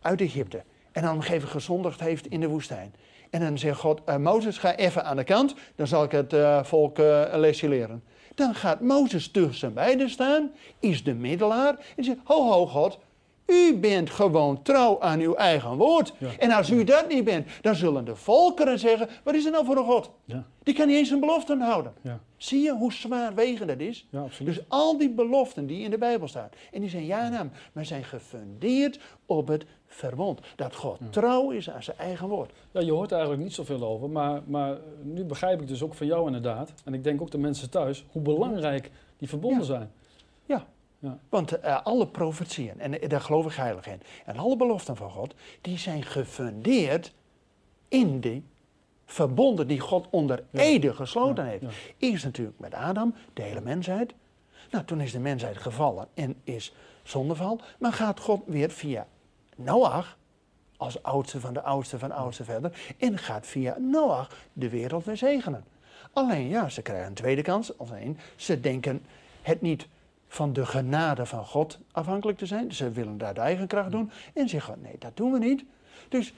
uit 0.00 0.20
Egypte. 0.20 0.62
En 0.92 1.02
dan 1.02 1.22
even 1.22 1.48
gezondigd 1.48 2.00
heeft 2.00 2.26
in 2.26 2.40
de 2.40 2.48
woestijn. 2.48 2.94
En 3.30 3.40
dan 3.40 3.58
zegt 3.58 3.78
God, 3.78 4.00
uh, 4.08 4.16
Mozes, 4.16 4.58
ga 4.58 4.76
even 4.76 5.04
aan 5.04 5.16
de 5.16 5.24
kant, 5.24 5.54
dan 5.74 5.86
zal 5.86 6.04
ik 6.04 6.10
het 6.10 6.32
uh, 6.32 6.64
volk 6.64 6.98
uh, 6.98 7.24
lesje 7.32 7.68
leren. 7.68 8.02
Dan 8.34 8.54
gaat 8.54 8.80
Mozes 8.80 9.30
tussen 9.30 9.74
beiden 9.74 10.10
staan, 10.10 10.50
is 10.78 11.04
de 11.04 11.14
middelaar, 11.14 11.76
en 11.96 12.04
zegt, 12.04 12.18
ho, 12.24 12.50
ho, 12.50 12.66
God, 12.66 12.98
u 13.46 13.76
bent 13.78 14.10
gewoon 14.10 14.62
trouw 14.62 15.00
aan 15.00 15.20
uw 15.20 15.34
eigen 15.34 15.76
woord. 15.76 16.12
Ja. 16.18 16.28
En 16.38 16.50
als 16.50 16.70
u 16.70 16.84
dat 16.84 17.08
niet 17.08 17.24
bent, 17.24 17.46
dan 17.60 17.74
zullen 17.74 18.04
de 18.04 18.16
volkeren 18.16 18.78
zeggen, 18.78 19.08
wat 19.24 19.34
is 19.34 19.44
er 19.44 19.50
nou 19.50 19.64
voor 19.64 19.76
een 19.76 19.84
God? 19.84 20.10
Ja, 20.24 20.44
Die 20.62 20.74
kan 20.74 20.86
niet 20.86 20.96
eens 20.96 21.10
een 21.10 21.20
belofte 21.20 21.56
houden. 21.60 21.92
ja, 22.02 22.20
Zie 22.36 22.62
je 22.62 22.72
hoe 22.72 22.92
zwaarwegend 22.92 23.68
dat 23.68 23.78
is? 23.80 24.06
Dus 24.44 24.60
al 24.68 24.98
die 24.98 25.10
beloften 25.10 25.66
die 25.66 25.82
in 25.84 25.90
de 25.90 25.98
Bijbel 25.98 26.28
staan, 26.28 26.48
en 26.72 26.80
die 26.80 26.90
zijn 26.90 27.04
ja 27.06 27.28
naam, 27.28 27.50
maar 27.72 27.84
zijn 27.84 28.04
gefundeerd 28.04 28.98
op 29.26 29.48
het 29.48 29.64
verbond. 29.86 30.40
Dat 30.56 30.74
God 30.74 30.98
trouw 31.10 31.50
is 31.50 31.70
aan 31.70 31.82
zijn 31.82 31.98
eigen 31.98 32.28
woord. 32.28 32.52
Ja, 32.72 32.80
je 32.80 32.92
hoort 32.92 33.10
er 33.10 33.16
eigenlijk 33.16 33.44
niet 33.46 33.54
zoveel 33.54 33.82
over, 33.84 34.10
maar, 34.10 34.42
maar 34.46 34.76
nu 35.02 35.24
begrijp 35.24 35.60
ik 35.60 35.68
dus 35.68 35.82
ook 35.82 35.94
van 35.94 36.06
jou 36.06 36.26
inderdaad, 36.26 36.72
en 36.84 36.94
ik 36.94 37.04
denk 37.04 37.20
ook 37.20 37.30
de 37.30 37.38
mensen 37.38 37.70
thuis, 37.70 38.04
hoe 38.12 38.22
belangrijk 38.22 38.90
die 39.18 39.28
verbonden 39.28 39.64
zijn. 39.66 39.90
Ja. 40.98 41.18
Want 41.28 41.60
eh, 41.60 41.82
alle 41.82 42.06
profetieën, 42.06 42.80
en 42.80 43.00
eh, 43.00 43.08
daar 43.08 43.20
geloof 43.20 43.46
ik 43.46 43.52
heilig 43.52 43.86
in, 43.86 44.02
en 44.24 44.36
alle 44.36 44.56
beloften 44.56 44.96
van 44.96 45.10
God, 45.10 45.34
die 45.60 45.78
zijn 45.78 46.02
gefundeerd 46.02 47.12
in 47.88 48.20
die 48.20 48.44
verbonden 49.04 49.66
die 49.66 49.80
God 49.80 50.06
onder 50.10 50.44
Ja. 50.50 50.60
ede 50.60 50.94
gesloten 50.94 51.44
Ja, 51.44 51.50
heeft. 51.50 51.64
Eerst 51.98 52.24
natuurlijk 52.24 52.58
met 52.58 52.74
Adam, 52.74 53.14
de 53.32 53.42
hele 53.42 53.60
mensheid. 53.60 54.14
Nou, 54.70 54.84
toen 54.84 55.00
is 55.00 55.12
de 55.12 55.18
mensheid 55.18 55.56
gevallen 55.58 56.08
en 56.14 56.36
is 56.44 56.74
zondeval. 57.02 57.60
Maar 57.78 57.92
gaat 57.92 58.20
God 58.20 58.42
weer 58.46 58.70
via 58.70 59.06
Noach, 59.56 60.16
als 60.76 61.02
oudste 61.02 61.40
van 61.40 61.54
de 61.54 61.62
oudste 61.62 61.98
van 61.98 62.08
de 62.08 62.14
oudste 62.14 62.44
verder, 62.44 62.94
en 62.98 63.18
gaat 63.18 63.46
via 63.46 63.76
Noach 63.78 64.30
de 64.52 64.68
wereld 64.68 65.04
weer 65.04 65.16
zegenen. 65.16 65.64
Alleen 66.12 66.48
ja, 66.48 66.68
ze 66.68 66.82
krijgen 66.82 67.06
een 67.06 67.14
tweede 67.14 67.42
kans. 67.42 67.78
Alleen 67.78 68.18
ze 68.36 68.60
denken 68.60 69.02
het 69.42 69.60
niet 69.60 69.86
van 70.28 70.52
de 70.52 70.66
genade 70.66 71.26
van 71.26 71.44
God 71.44 71.78
afhankelijk 71.92 72.38
te 72.38 72.46
zijn. 72.46 72.72
Ze 72.72 72.90
willen 72.90 73.18
daar 73.18 73.34
de 73.34 73.40
eigen 73.40 73.66
kracht 73.66 73.90
doen. 73.90 74.10
En 74.34 74.48
zeggen, 74.48 74.78
nee, 74.82 74.96
dat 74.98 75.16
doen 75.16 75.32
we 75.32 75.38
niet. 75.38 75.64
Dus 76.08 76.34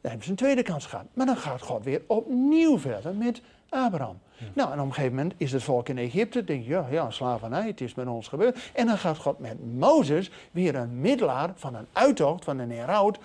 dan 0.00 0.10
hebben 0.10 0.24
ze 0.24 0.30
een 0.30 0.36
tweede 0.36 0.62
kans 0.62 0.86
gehad. 0.86 1.06
Maar 1.12 1.26
dan 1.26 1.36
gaat 1.36 1.62
God 1.62 1.84
weer 1.84 2.02
opnieuw 2.06 2.78
verder 2.78 3.14
met 3.14 3.42
Abraham. 3.68 4.18
Nou, 4.52 4.72
en 4.72 4.80
op 4.80 4.86
een 4.86 4.92
gegeven 4.92 5.16
moment 5.16 5.34
is 5.36 5.52
het 5.52 5.62
volk 5.62 5.88
in 5.88 5.98
Egypte, 5.98 6.44
denk 6.44 6.64
je, 6.64 6.70
ja, 6.70 6.86
ja, 6.90 7.10
slavernij, 7.10 7.66
het 7.66 7.80
is 7.80 7.94
met 7.94 8.06
ons 8.06 8.28
gebeurd. 8.28 8.70
En 8.74 8.86
dan 8.86 8.98
gaat 8.98 9.18
God 9.18 9.38
met 9.38 9.74
Mozes, 9.74 10.30
weer 10.50 10.74
een 10.74 11.00
middelaar 11.00 11.52
van 11.54 11.74
een 11.74 11.86
uittocht, 11.92 12.44
van 12.44 12.58
een 12.58 12.70
heraut, 12.70 13.18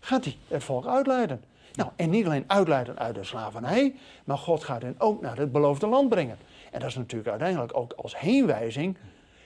gaat 0.00 0.24
hij 0.24 0.36
het 0.48 0.64
volk 0.64 0.86
uitleiden. 0.86 1.40
Nou, 1.74 1.90
en 1.96 2.10
niet 2.10 2.26
alleen 2.26 2.44
uitleiden 2.46 2.98
uit 2.98 3.14
de 3.14 3.24
slavernij, 3.24 3.94
maar 4.24 4.38
God 4.38 4.64
gaat 4.64 4.82
hen 4.82 4.94
ook 4.98 5.20
naar 5.20 5.36
het 5.36 5.52
beloofde 5.52 5.86
land 5.86 6.08
brengen. 6.08 6.36
En 6.70 6.80
dat 6.80 6.88
is 6.88 6.96
natuurlijk 6.96 7.30
uiteindelijk 7.30 7.76
ook 7.76 7.92
als 7.92 8.18
heenwijzing 8.18 8.96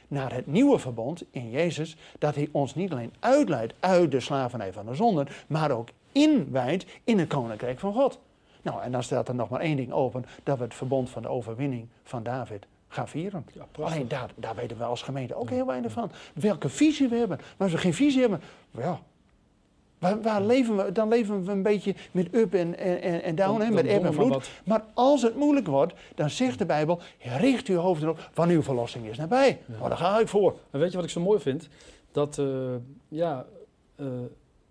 naar 0.09 0.33
het 0.33 0.47
nieuwe 0.47 0.79
verbond 0.79 1.25
in 1.31 1.51
Jezus, 1.51 1.97
dat 2.19 2.35
hij 2.35 2.49
ons 2.53 2.75
niet 2.75 2.93
alleen 2.93 3.15
uitleidt 3.21 3.75
uit 3.81 4.11
de 4.11 4.21
slavernij 4.21 4.73
van 4.73 4.87
de 4.87 4.95
zonde, 4.95 5.27
maar 5.47 5.71
ook 5.71 5.89
inwijdt 6.13 6.87
in 7.05 7.19
het 7.19 7.29
koninkrijk 7.29 7.79
van 7.79 7.93
God. 7.93 8.19
Nou, 8.63 8.83
en 8.83 8.93
dan 8.93 9.03
staat 9.03 9.29
er 9.29 9.35
nog 9.35 9.49
maar 9.49 9.61
één 9.61 9.77
ding 9.77 9.93
open, 9.93 10.25
dat 10.43 10.59
we 10.59 10.65
het 10.65 10.75
verbond 10.75 11.11
van 11.11 11.23
de 11.23 11.29
overwinning 11.29 11.89
van 12.03 12.23
David 12.23 12.67
gaan 12.89 13.09
vieren. 13.09 13.47
Ja. 13.53 13.85
Alleen 13.85 14.09
daar, 14.09 14.31
daar 14.35 14.55
weten 14.55 14.79
we 14.79 14.85
als 14.85 15.03
gemeente 15.03 15.35
ook 15.35 15.51
heel 15.51 15.67
weinig 15.67 15.93
van. 15.93 16.11
Welke 16.35 16.69
visie 16.69 17.09
we 17.09 17.17
hebben. 17.17 17.37
Maar 17.39 17.67
als 17.67 17.73
we 17.73 17.79
geen 17.79 17.95
visie 17.95 18.21
hebben, 18.21 18.41
ja, 18.71 19.01
waar, 19.99 20.23
waar 20.23 20.43
leven 20.43 20.77
we? 20.77 20.93
Dan 20.93 21.09
leven 21.09 21.45
we 21.45 21.53
een 21.53 21.63
beetje 21.63 21.95
met 22.11 22.35
up 22.35 22.55
en, 22.55 22.79
en, 22.79 23.23
en- 23.23 23.35
down, 23.35 23.61
hè, 23.61 23.71
met 23.71 23.87
eb 23.87 24.05
en 24.05 24.15
vloed. 24.15 24.51
Maar 24.65 24.85
als 24.95 25.23
het 25.23 25.37
moeilijk 25.37 25.67
wordt, 25.67 25.95
dan 26.15 26.31
zegt 26.31 26.59
de 26.59 26.67
Bijbel, 26.67 27.01
richt 27.19 27.67
uw 27.69 27.77
hoofd 27.77 28.03
erop, 28.03 28.31
want 28.35 28.51
uw 28.51 28.63
verlossing 28.63 29.07
is 29.07 29.17
nabij. 29.19 29.59
Maar 29.81 29.89
daar 29.89 29.99
ga 29.99 30.19
ik 30.21 30.29
voor. 30.29 30.59
En 30.71 30.81
weet 30.81 30.91
je 30.91 30.97
wat 30.97 31.05
ik 31.07 31.11
zo 31.13 31.21
mooi 31.21 31.41
vind? 31.41 31.69
Dat, 32.13 32.39
eh, 32.39 32.47
ja, 33.09 33.47
eh, 33.97 34.07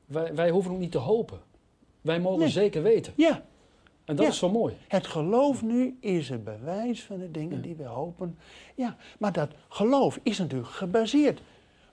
wij, 0.05 0.35
wij 0.35 0.49
hoeven 0.49 0.71
ook 0.71 0.79
niet 0.79 0.91
te 0.91 0.97
hopen. 0.97 1.39
Wij 2.01 2.19
mogen 2.19 2.39
Nee. 2.39 2.49
zeker 2.49 2.83
weten. 2.83 3.13
Ja, 3.15 3.43
En 4.05 4.15
dat 4.15 4.25
Ja. 4.25 4.31
is 4.31 4.37
zo 4.37 4.49
mooi. 4.49 4.73
Het 4.87 5.07
geloof 5.07 5.61
nu 5.63 5.97
is 5.99 6.29
het 6.29 6.43
bewijs 6.43 7.03
van 7.03 7.19
de 7.19 7.31
dingen 7.31 7.61
die 7.61 7.75
we 7.75 7.83
hopen. 7.83 8.37
Ja, 8.75 8.95
maar 9.19 9.31
dat 9.33 9.49
geloof 9.69 10.19
is 10.23 10.37
natuurlijk 10.37 10.69
gebaseerd 10.71 11.41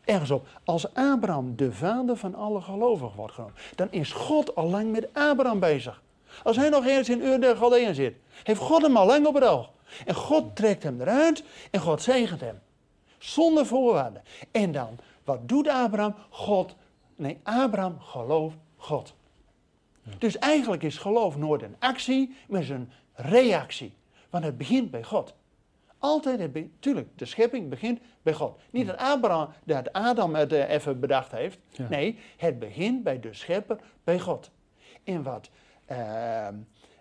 ergens 0.05 0.31
op. 0.31 0.47
Als 0.65 0.95
Abraham 0.95 1.57
de 1.57 1.73
vader 1.73 2.17
van 2.17 2.35
alle 2.35 2.61
gelovigen 2.61 3.17
wordt 3.17 3.35
genoemd, 3.35 3.59
dan 3.75 3.89
is 3.91 4.13
God 4.13 4.55
al 4.55 4.69
lang 4.69 4.93
met 4.93 5.09
Abraham 5.13 5.61
bezig. 5.61 6.03
Als 6.43 6.57
hij 6.57 6.69
nog 6.69 6.87
ergens 6.87 7.09
in 7.09 7.21
Ur 7.21 7.41
der 7.41 7.57
Galdeën 7.57 7.95
zit, 7.95 8.17
heeft 8.43 8.61
God 8.61 8.83
hem 8.83 8.97
al 8.97 9.07
lang 9.07 9.27
op 9.27 9.35
het 9.35 9.45
oog. 9.45 9.71
En 10.07 10.15
God 10.15 10.57
trekt 10.57 10.83
hem 10.83 11.01
eruit 11.01 11.45
en 11.71 11.81
God 11.81 12.03
zegent 12.03 12.41
hem. 12.41 12.61
Zonder 13.19 13.67
voorwaarden. 13.67 14.23
En 14.51 14.73
dan, 14.73 14.99
wat 15.25 15.49
doet 15.49 15.69
Abraham? 15.69 16.15
God, 16.31 16.75
nee, 17.17 17.41
Abraham 17.43 18.01
gelooft 18.01 18.57
God. 18.77 19.15
Dus 20.19 20.39
eigenlijk 20.39 20.83
is 20.83 20.99
geloof 20.99 21.37
nooit 21.37 21.63
een 21.63 21.77
actie, 21.79 22.37
maar 22.49 22.61
is 22.61 22.69
een 22.69 22.91
reactie. 23.15 23.95
Want 24.31 24.45
het 24.45 24.59
begint 24.59 24.91
bij 24.91 25.03
God. 25.03 25.35
Altijd, 26.03 26.39
het 26.41 26.53
be- 26.53 26.69
tuurlijk, 26.79 27.09
de 27.19 27.25
schepping 27.25 27.69
begint 27.69 28.01
bij 28.23 28.33
God. 28.33 28.59
Niet 28.71 28.87
dat, 28.87 28.97
Abraham, 28.97 29.49
dat 29.65 29.93
Adam 29.93 30.35
het 30.35 30.53
eh, 30.53 30.71
even 30.71 31.01
bedacht 31.01 31.33
heeft. 31.33 31.59
Ja. 31.71 31.87
Nee, 31.89 32.19
het 32.37 32.59
begint 32.59 33.03
bij 33.03 33.21
de 33.21 33.35
schepper, 33.35 33.79
bij 34.05 34.21
God. 34.21 34.51
En 35.05 35.23
wat 35.23 35.51
ehm, 35.87 36.55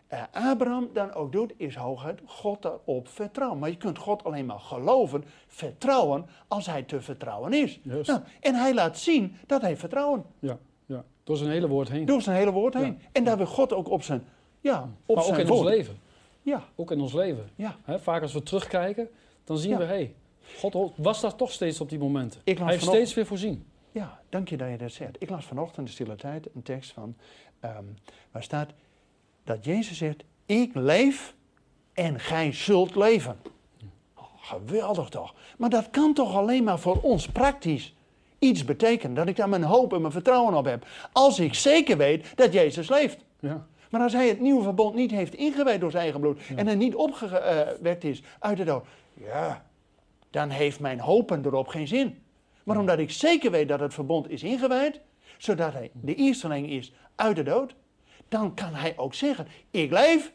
eh, 0.08 0.22
Abraham 0.32 0.90
dan 0.94 1.14
ook 1.14 1.32
doet, 1.32 1.54
is 1.58 1.76
hooguit 1.76 2.20
God 2.26 2.62
daarop 2.62 3.08
vertrouwen. 3.08 3.60
Maar 3.60 3.70
je 3.70 3.78
kunt 3.78 3.98
God 3.98 4.24
alleen 4.24 4.46
maar 4.46 4.60
geloven, 4.60 5.24
vertrouwen, 5.48 6.26
als 6.48 6.66
hij 6.66 6.84
te 6.84 7.02
vertrouwen 7.02 7.54
is. 7.54 7.80
Nou, 7.84 8.20
en 8.40 8.56
hij 8.56 8.74
laat 8.74 8.98
zien 8.98 9.36
dat 9.48 9.62
hij 9.62 9.78
vertrouwen 9.78 10.26
Ja, 10.40 10.58
ja. 10.86 11.04
Door 11.24 11.38
zijn 11.38 11.50
hele 11.50 11.68
woord 11.68 11.90
heen. 11.90 12.06
door 12.06 12.22
zijn 12.22 12.38
hele 12.38 12.52
woord 12.52 12.74
heen. 12.74 12.98
Ja. 13.02 13.08
En 13.12 13.24
daar 13.24 13.38
wil 13.38 13.46
God 13.46 13.74
ook 13.74 13.90
op 13.90 14.04
zijn, 14.04 14.24
ja, 14.60 14.90
op 15.06 15.16
maar 15.16 15.26
ook 15.26 15.36
zijn 15.36 15.46
in 15.48 15.52
ons 15.54 15.64
leven. 15.64 16.00
Ja, 16.42 16.64
Ook 16.76 16.92
in 16.92 17.00
ons 17.02 17.14
leven. 17.14 17.50
ja. 17.56 17.78
Vaak 17.88 18.22
als 18.22 18.34
we 18.34 18.44
terugkijken, 18.44 19.10
dan 19.44 19.58
zien 19.58 19.72
Ja. 19.72 19.78
we, 19.78 19.84
hé, 19.84 19.90
hey, 19.90 20.16
God 20.58 20.92
was 20.96 21.22
daar 21.22 21.36
toch 21.36 21.52
steeds 21.52 21.82
op 21.82 21.90
die 21.90 22.00
momenten. 22.00 22.42
Ik 22.44 22.58
las 22.58 22.68
Hij 22.68 22.76
heeft 22.78 22.88
steeds 22.88 23.14
weer 23.14 23.26
voorzien. 23.26 23.66
Ja, 23.92 24.20
dank 24.30 24.50
je 24.50 24.58
dat 24.58 24.70
je 24.70 24.78
dat 24.78 24.92
zegt. 24.92 25.16
Ik 25.20 25.30
las 25.30 25.46
vanochtend 25.46 25.78
in 25.78 25.84
de 25.84 25.90
stille 25.92 26.16
tijd 26.16 26.48
een 26.56 26.64
tekst 26.64 26.92
van, 26.92 27.16
ehm, 27.60 27.84
waar 28.32 28.44
staat 28.44 28.70
dat 29.44 29.66
Jezus 29.66 29.98
zegt, 29.98 30.24
ik 30.46 30.72
leef 30.74 31.34
en 31.94 32.20
gij 32.20 32.52
zult 32.54 32.96
leven. 32.96 33.38
Oh, 34.16 34.24
geweldig 34.42 35.10
toch. 35.10 35.34
Maar 35.58 35.70
dat 35.70 35.90
kan 35.90 36.14
toch 36.14 36.36
alleen 36.36 36.64
maar 36.64 36.80
voor 36.80 37.02
ons 37.02 37.28
praktisch 37.28 37.96
iets 38.40 38.66
betekenen. 38.66 39.16
Dat 39.16 39.28
ik 39.28 39.36
daar 39.36 39.50
mijn 39.50 39.64
hoop 39.64 39.94
en 39.94 40.02
mijn 40.02 40.14
vertrouwen 40.14 40.54
op 40.54 40.66
heb. 40.66 40.86
Als 41.12 41.40
ik 41.40 41.54
zeker 41.54 41.98
weet 41.98 42.38
dat 42.38 42.54
Jezus 42.54 42.90
leeft. 42.90 43.18
Ja. 43.40 43.68
Maar 43.92 44.02
als 44.02 44.14
hij 44.14 44.28
het 44.28 44.40
nieuwe 44.40 44.64
verbond 44.64 44.96
niet 44.96 45.12
heeft 45.12 45.36
ingewijd 45.36 45.80
door 45.82 45.92
zijn 45.92 46.04
eigen 46.04 46.22
bloed 46.22 46.40
en 46.56 46.68
er 46.68 46.76
niet 46.76 46.96
opgewekt 46.96 48.04
is 48.04 48.24
uit 48.40 48.58
de 48.58 48.64
dood, 48.64 48.86
ja, 49.14 49.66
dan 50.30 50.50
heeft 50.50 50.80
mijn 50.80 51.00
hopen 51.00 51.46
erop 51.46 51.68
geen 51.68 51.88
zin. 51.88 52.24
Maar 52.64 52.78
omdat 52.78 53.00
ik 53.00 53.12
zeker 53.12 53.52
weet 53.52 53.68
dat 53.68 53.80
het 53.80 53.94
verbond 53.94 54.30
is 54.30 54.44
ingewijd, 54.44 55.00
zodat 55.38 55.74
hij 55.74 55.92
de 55.94 56.16
eersteling 56.16 56.70
is 56.70 56.94
uit 57.16 57.36
de 57.36 57.44
dood, 57.44 57.76
dan 58.28 58.54
kan 58.54 58.74
hij 58.74 58.94
ook 58.98 59.14
zeggen, 59.14 59.48
ik 59.72 59.92
leef 59.92 60.32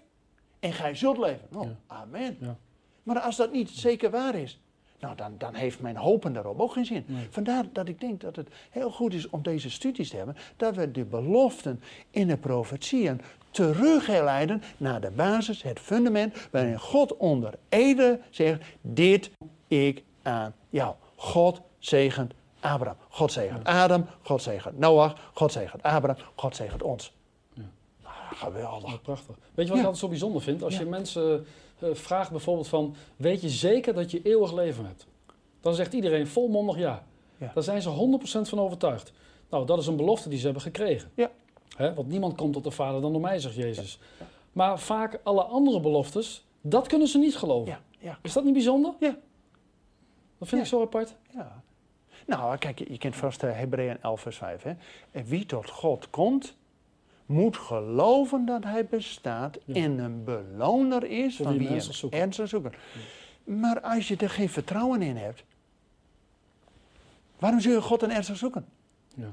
en 0.61 0.73
gij 0.73 0.95
zult 0.95 1.19
leven. 1.19 1.49
Oh, 1.55 1.62
Ja. 1.62 1.77
amen. 1.87 2.37
Ja. 2.40 2.57
Maar 3.03 3.21
als 3.21 3.37
dat 3.37 3.53
niet 3.53 3.71
zeker 3.71 4.11
waar 4.11 4.35
is, 4.35 4.61
nou 5.01 5.17
dan, 5.17 5.35
dan 5.39 5.55
heeft 5.55 5.81
mijn 5.81 5.97
hopen 5.97 6.33
daarop 6.33 6.61
ook 6.61 6.73
geen 6.73 6.85
zin. 6.87 7.05
Nee. 7.07 7.27
Vandaar 7.31 7.65
dat 7.73 7.89
ik 7.89 8.01
denk 8.01 8.21
dat 8.21 8.37
het 8.37 8.49
heel 8.71 8.91
goed 8.91 9.15
is 9.15 9.29
om 9.31 9.43
deze 9.43 9.71
studies 9.71 10.11
te 10.11 10.17
hebben, 10.17 10.37
dat 10.57 10.75
we 10.75 10.91
de 10.91 11.05
beloften 11.05 11.81
in 12.11 12.27
de 12.27 12.37
profetieën 12.37 13.21
terugleiden 13.51 14.63
naar 14.77 15.01
de 15.01 15.11
basis, 15.11 15.63
het 15.63 15.81
fundament, 15.81 16.49
waarin 16.51 16.79
God 16.81 17.17
onder 17.17 17.55
ede 17.69 18.21
zegt, 18.31 18.63
dit 18.81 19.31
ik 19.69 20.03
aan 20.23 20.55
jou. 20.71 20.95
God 21.17 21.61
zegent 21.79 22.33
Abraham, 22.61 22.97
God 23.09 23.33
zegent 23.33 23.65
Adam, 23.65 24.07
God 24.23 24.43
zegent 24.43 24.79
Noach, 24.79 25.31
God 25.33 25.53
zegent 25.53 25.83
Abraham, 25.83 26.25
God 26.35 26.57
zegent 26.57 26.83
ons. 26.83 27.13
Ja. 27.55 27.63
Ah, 28.03 28.13
geweldig. 28.35 29.03
Prachtig. 29.03 29.35
Weet 29.55 29.67
je 29.67 29.73
wat 29.73 29.81
ik 29.81 29.85
altijd 29.85 29.97
zo 29.97 30.09
bijzonder 30.09 30.43
vind? 30.43 30.63
Als 30.63 30.75
Ja. 30.75 30.81
je 30.81 30.87
mensen 30.87 31.47
vraagt 31.81 32.31
bijvoorbeeld 32.31 32.69
van, 32.69 32.95
weet 33.17 33.41
je 33.41 33.49
zeker 33.49 33.95
dat 33.95 34.11
je 34.11 34.23
eeuwig 34.23 34.53
leven 34.53 34.87
hebt? 34.87 35.07
Dan 35.61 35.75
zegt 35.75 35.93
iedereen 35.93 36.27
volmondig 36.27 36.77
ja. 36.79 37.05
Ja. 37.39 37.51
Daar 37.55 37.62
zijn 37.62 37.83
ze 37.83 38.19
100% 38.45 38.49
van 38.49 38.59
overtuigd. 38.59 39.12
Nou, 39.51 39.67
dat 39.67 39.79
is 39.79 39.87
een 39.87 39.97
belofte 39.97 40.29
die 40.29 40.39
ze 40.39 40.45
hebben 40.45 40.62
gekregen. 40.62 41.11
Ja. 41.15 41.31
Hè, 41.77 41.95
want 41.95 42.09
niemand 42.09 42.37
komt 42.37 42.53
tot 42.53 42.65
de 42.65 42.71
Vader 42.71 43.01
dan 43.01 43.12
door 43.12 43.21
mij, 43.21 43.39
zegt 43.39 43.55
Jezus. 43.55 43.99
Maar 44.53 44.79
vaak 44.79 45.21
alle 45.23 45.43
andere 45.43 45.81
beloftes, 45.81 46.45
dat 46.61 46.87
kunnen 46.87 47.09
ze 47.09 47.19
niet 47.19 47.37
geloven. 47.37 47.79
Is 48.23 48.33
dat 48.33 48.45
niet 48.45 48.53
bijzonder? 48.53 48.95
Ja. 49.01 49.17
Dat 50.39 50.49
vind 50.49 50.61
ik 50.61 50.67
zo 50.67 50.83
apart. 50.83 51.17
ja. 51.35 51.62
Nou, 52.27 52.57
kijk, 52.57 52.79
je, 52.79 52.87
je 52.89 52.99
kent 52.99 53.17
vast 53.17 53.43
uh, 53.43 53.53
Hebreeën 53.53 54.03
11 54.03 54.21
vers 54.21 54.37
5. 54.37 54.62
Hè? 54.62 54.73
En 55.11 55.25
wie 55.25 55.47
tot 55.47 55.71
God 55.71 56.11
komt, 56.11 56.57
moet 57.27 57.57
geloven 57.57 58.47
dat 58.47 58.65
hij 58.65 58.87
bestaat 58.87 59.59
Ja. 59.65 59.75
en 59.75 59.99
een 59.99 60.25
beloner 60.25 61.05
is 61.05 61.37
van 61.37 61.47
wie 61.47 61.59
wie 61.59 61.69
hem 61.69 61.77
hem 61.77 62.11
ernstig 62.11 62.49
zoeken. 62.49 62.73
Maar 63.45 63.81
als 63.81 64.09
je 64.09 64.17
er 64.17 64.31
geen 64.31 64.49
vertrouwen 64.49 65.03
in 65.03 65.17
hebt, 65.17 65.45
waarom 67.39 67.61
zul 67.61 67.73
je 67.73 67.81
God 67.81 68.01
dan 68.01 68.11
ernstig 68.11 68.37
zoeken? 68.37 68.67
Ja. 69.15 69.31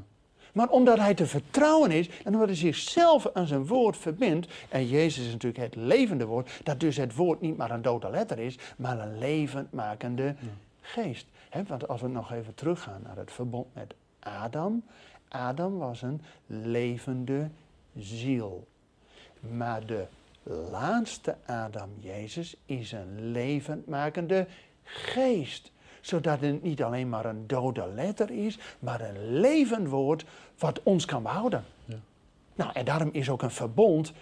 Maar 0.54 0.70
omdat 0.70 0.98
hij 0.98 1.14
te 1.14 1.26
vertrouwen 1.26 1.92
is 1.92 2.10
en 2.24 2.34
omdat 2.34 2.48
hij 2.48 2.58
zichzelf 2.58 3.28
aan 3.34 3.48
zijn 3.48 3.68
woord 3.68 3.98
verbindt. 3.98 4.48
En 4.70 4.88
Jezus 4.88 5.26
is 5.26 5.32
natuurlijk 5.32 5.64
het 5.64 5.76
levende 5.76 6.26
woord. 6.26 6.62
Dat 6.64 6.80
dus 6.80 6.98
het 6.98 7.16
woord 7.16 7.42
niet 7.42 7.58
maar 7.58 7.72
een 7.72 7.82
dode 7.82 8.10
letter 8.10 8.40
is, 8.40 8.58
maar 8.78 9.00
een 9.00 9.18
levendmakende 9.18 10.36
geest. 10.82 11.26
Want 11.68 11.88
als 11.88 12.02
we 12.02 12.08
nog 12.08 12.32
even 12.32 12.56
teruggaan 12.56 13.02
naar 13.04 13.18
het 13.18 13.32
verbond 13.32 13.68
met 13.74 13.94
Adam. 14.20 14.84
Adam 15.28 15.78
was 15.78 16.02
een 16.02 16.22
levende 16.46 17.50
ziel. 17.98 18.68
Maar 19.40 19.86
de 19.86 20.06
laatste 20.72 21.36
Adam, 21.46 21.90
Jezus, 22.00 22.56
is 22.66 22.92
een 22.92 23.32
levendmakende 23.32 24.48
geest. 24.84 25.72
Zodat 26.02 26.40
het 26.40 26.64
niet 26.64 26.84
alleen 26.84 27.10
maar 27.10 27.26
een 27.26 27.48
dode 27.48 27.88
letter 27.96 28.32
is, 28.32 28.60
maar 28.80 29.02
een 29.02 29.40
levend 29.40 29.88
woord 29.88 30.26
wat 30.58 30.84
ons 30.84 31.06
kan 31.06 31.24
behouden. 31.24 31.66
Ja. 31.86 31.96
Nou, 32.56 32.72
en 32.74 32.86
daarom 32.86 33.10
is 33.12 33.30
ook 33.30 33.42
een 33.42 33.52
verbond 33.52 34.14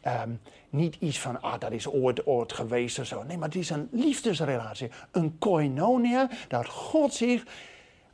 ehm, 0.00 0.30
niet 0.70 0.96
iets 1.00 1.20
van, 1.20 1.42
ah, 1.42 1.60
dat 1.60 1.72
is 1.72 1.88
ooit, 1.88 2.26
ooit 2.26 2.52
geweest 2.52 2.98
of 2.98 3.06
zo. 3.06 3.22
Nee, 3.22 3.36
maar 3.36 3.48
het 3.48 3.56
is 3.56 3.70
een 3.70 3.88
liefdesrelatie. 3.90 4.90
Een 5.10 5.38
koinonia, 5.38 6.30
dat 6.48 6.68
God 6.68 7.14
zich, 7.14 7.44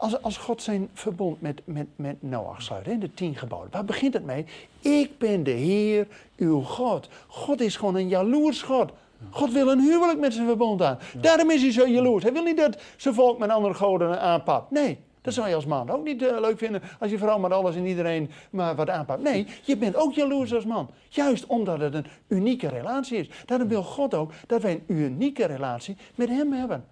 als, 0.05 0.23
als 0.23 0.37
God 0.37 0.63
zijn 0.63 0.89
verbond 0.93 1.41
met, 1.41 1.61
met, 1.65 1.87
met 1.97 2.23
Noach 2.23 2.63
sluit, 2.63 2.87
hè, 2.87 2.99
de 2.99 3.15
tien 3.15 3.37
geboden. 3.37 3.69
Waar 3.71 3.85
begint 3.85 4.15
het 4.15 4.25
mee? 4.25 4.45
Ik 4.81 5.19
ben 5.19 5.43
de 5.43 5.51
Heer, 5.51 6.07
uw 6.37 6.61
God. 6.61 7.09
God 7.27 7.61
is 7.61 7.77
gewoon 7.77 7.95
een 7.95 8.09
jaloers 8.09 8.63
God. 8.63 8.93
God 9.31 9.53
wil 9.53 9.71
een 9.71 9.81
huwelijk 9.81 10.19
met 10.19 10.35
zijn 10.35 10.47
verbond 10.47 10.83
aan. 10.83 10.99
Daarom 11.21 11.51
is 11.51 11.63
hij 11.63 11.73
zo 11.73 11.87
jaloers. 11.87 12.23
Hij 12.23 12.33
wil 12.33 12.43
niet 12.43 12.57
dat 12.57 12.83
zijn 12.97 13.15
volk 13.15 13.39
met 13.39 13.51
andere 13.51 13.75
goden 13.75 14.21
aanpakt. 14.21 14.71
Nee, 14.71 14.99
dat 15.23 15.35
zou 15.35 15.49
je 15.49 15.55
als 15.55 15.67
man 15.67 15.91
ook 15.91 16.05
niet 16.05 16.23
eh, 16.23 16.41
leuk 16.41 16.59
vinden. 16.59 16.83
Als 17.01 17.11
je 17.11 17.19
vooral 17.19 17.39
met 17.39 17.53
alles 17.53 17.77
en 17.77 17.87
iedereen 17.87 18.31
maar 18.51 18.75
wat 18.75 18.91
aanpakt. 18.91 19.23
Nee, 19.23 19.47
je 19.63 19.77
bent 19.77 19.97
ook 19.97 20.15
jaloers 20.15 20.55
als 20.55 20.65
man. 20.65 20.91
Juist 21.09 21.47
omdat 21.47 21.81
het 21.81 21.95
een 21.95 22.07
unieke 22.29 22.69
relatie 22.69 23.19
is. 23.19 23.31
Daarom 23.47 23.69
wil 23.69 23.83
God 23.83 24.15
ook 24.15 24.33
dat 24.47 24.63
wij 24.63 24.73
een 24.73 24.97
unieke 24.97 25.45
relatie 25.45 25.97
met 26.15 26.29
hem 26.29 26.53
hebben. 26.53 26.85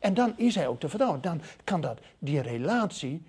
En 0.00 0.14
dan 0.14 0.32
is 0.36 0.54
hij 0.54 0.66
ook 0.68 0.80
te 0.80 0.88
vertrouwen. 0.88 1.20
Dan 1.20 1.40
kan 1.64 1.80
dat, 1.80 1.98
die 2.18 2.40
relatie, 2.40 3.22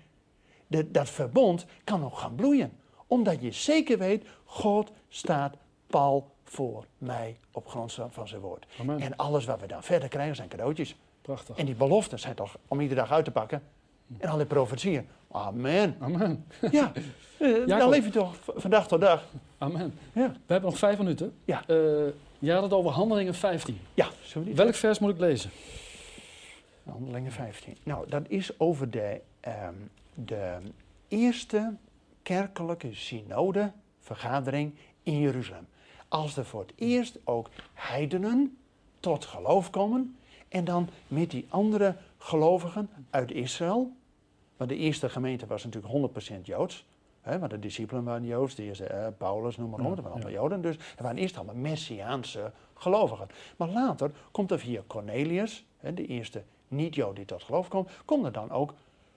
de- 0.66 0.90
dat 0.90 1.10
verbond, 1.10 1.66
kan 1.84 2.04
ook 2.04 2.16
gaan 2.18 2.34
bloeien. 2.34 2.72
Omdat 3.06 3.40
je 3.40 3.52
zeker 3.52 3.98
weet, 3.98 4.24
God 4.44 4.90
staat 5.08 5.54
pal 5.86 6.30
voor 6.44 6.84
mij 6.98 7.38
op 7.50 7.68
grond 7.68 7.98
van 8.10 8.28
zijn 8.28 8.40
woord. 8.40 8.66
Amen. 8.80 9.00
En 9.00 9.16
alles 9.16 9.44
wat 9.44 9.60
we 9.60 9.66
dan 9.66 9.82
verder 9.82 10.08
krijgen 10.08 10.36
zijn 10.36 10.48
cadeautjes. 10.48 10.96
Prachtig. 11.22 11.56
En 11.56 11.66
die 11.66 11.74
beloften 11.74 12.18
zijn 12.18 12.34
toch 12.34 12.56
om 12.68 12.80
iedere 12.80 13.00
dag 13.00 13.10
uit 13.12 13.24
te 13.24 13.30
pakken. 13.30 13.62
En 14.18 14.28
alle 14.28 14.46
profetieën. 14.46 15.08
Amen. 15.30 15.96
Amen. 16.00 16.46
Ja, 16.70 16.92
eh, 17.38 17.66
dan 17.78 17.88
leef 17.88 18.04
je 18.04 18.10
toch 18.10 18.36
v- 18.36 18.48
van 18.54 18.70
dag 18.70 18.88
tot 18.88 19.00
dag. 19.00 19.24
Amen. 19.58 19.94
Ja, 20.12 20.28
We 20.46 20.52
hebben 20.52 20.70
nog 20.70 20.78
vijf 20.78 20.98
minuten. 20.98 21.34
Ja. 21.44 21.62
Je 22.38 22.52
had 22.52 22.62
het 22.62 22.72
over 22.72 22.90
handelingen 22.90 23.34
15. 23.34 23.80
ja 23.94 24.08
Welk 24.54 24.74
vers 24.74 24.98
moet 24.98 25.10
ik 25.10 25.18
lezen? 25.18 25.50
Handelingen 26.84 27.32
15. 27.32 27.76
Nou, 27.82 28.08
dat 28.08 28.28
is 28.28 28.58
over 28.58 28.90
de, 28.90 29.20
ehm, 29.40 29.74
de 30.14 30.58
eerste 31.08 31.74
kerkelijke 32.22 32.94
synode, 32.94 33.72
vergadering 33.98 34.74
in 35.02 35.18
Jeruzalem. 35.18 35.66
Als 36.08 36.36
er 36.36 36.44
voor 36.44 36.60
het 36.60 36.72
eerst 36.76 37.18
ook 37.24 37.50
heidenen 37.72 38.56
tot 39.00 39.24
geloof 39.24 39.70
komen 39.70 40.16
en 40.48 40.64
dan 40.64 40.88
met 41.08 41.30
die 41.30 41.46
andere 41.48 41.96
gelovigen 42.18 42.90
uit 43.10 43.30
Israël. 43.30 43.92
Want 44.56 44.70
de 44.70 44.76
eerste 44.76 45.08
gemeente 45.08 45.46
was 45.46 45.64
natuurlijk 45.64 45.92
100% 45.92 46.46
Joods. 46.46 46.86
Hè, 47.20 47.38
want 47.38 47.50
de 47.50 47.58
discipelen 47.58 48.04
waren 48.04 48.26
Joods, 48.26 48.54
de 48.54 48.62
eerste, 48.62 48.84
eh, 48.84 49.06
Paulus, 49.18 49.56
noem 49.56 49.70
maar 49.70 49.80
op, 49.80 49.86
dat 49.86 50.04
waren 50.04 50.12
allemaal. 50.12 50.32
Joden. 50.32 50.62
Dus 50.62 50.76
er 50.76 51.02
waren 51.02 51.18
eerst 51.18 51.36
allemaal 51.36 51.54
Messiaanse 51.54 52.52
gelovigen. 52.74 53.28
Maar 53.56 53.68
later 53.68 54.10
komt 54.30 54.50
er 54.50 54.58
via 54.58 54.82
Cornelius, 54.86 55.64
hè, 55.78 55.94
de 55.94 56.06
eerste 56.06 56.42
niet-Jood 56.72 57.16
die 57.16 57.24
tot 57.24 57.42
geloof 57.42 57.68
komt, 57.68 57.90
komt 58.04 58.24
er 58.24 58.32
dan 58.32 58.50
ook 58.50 58.74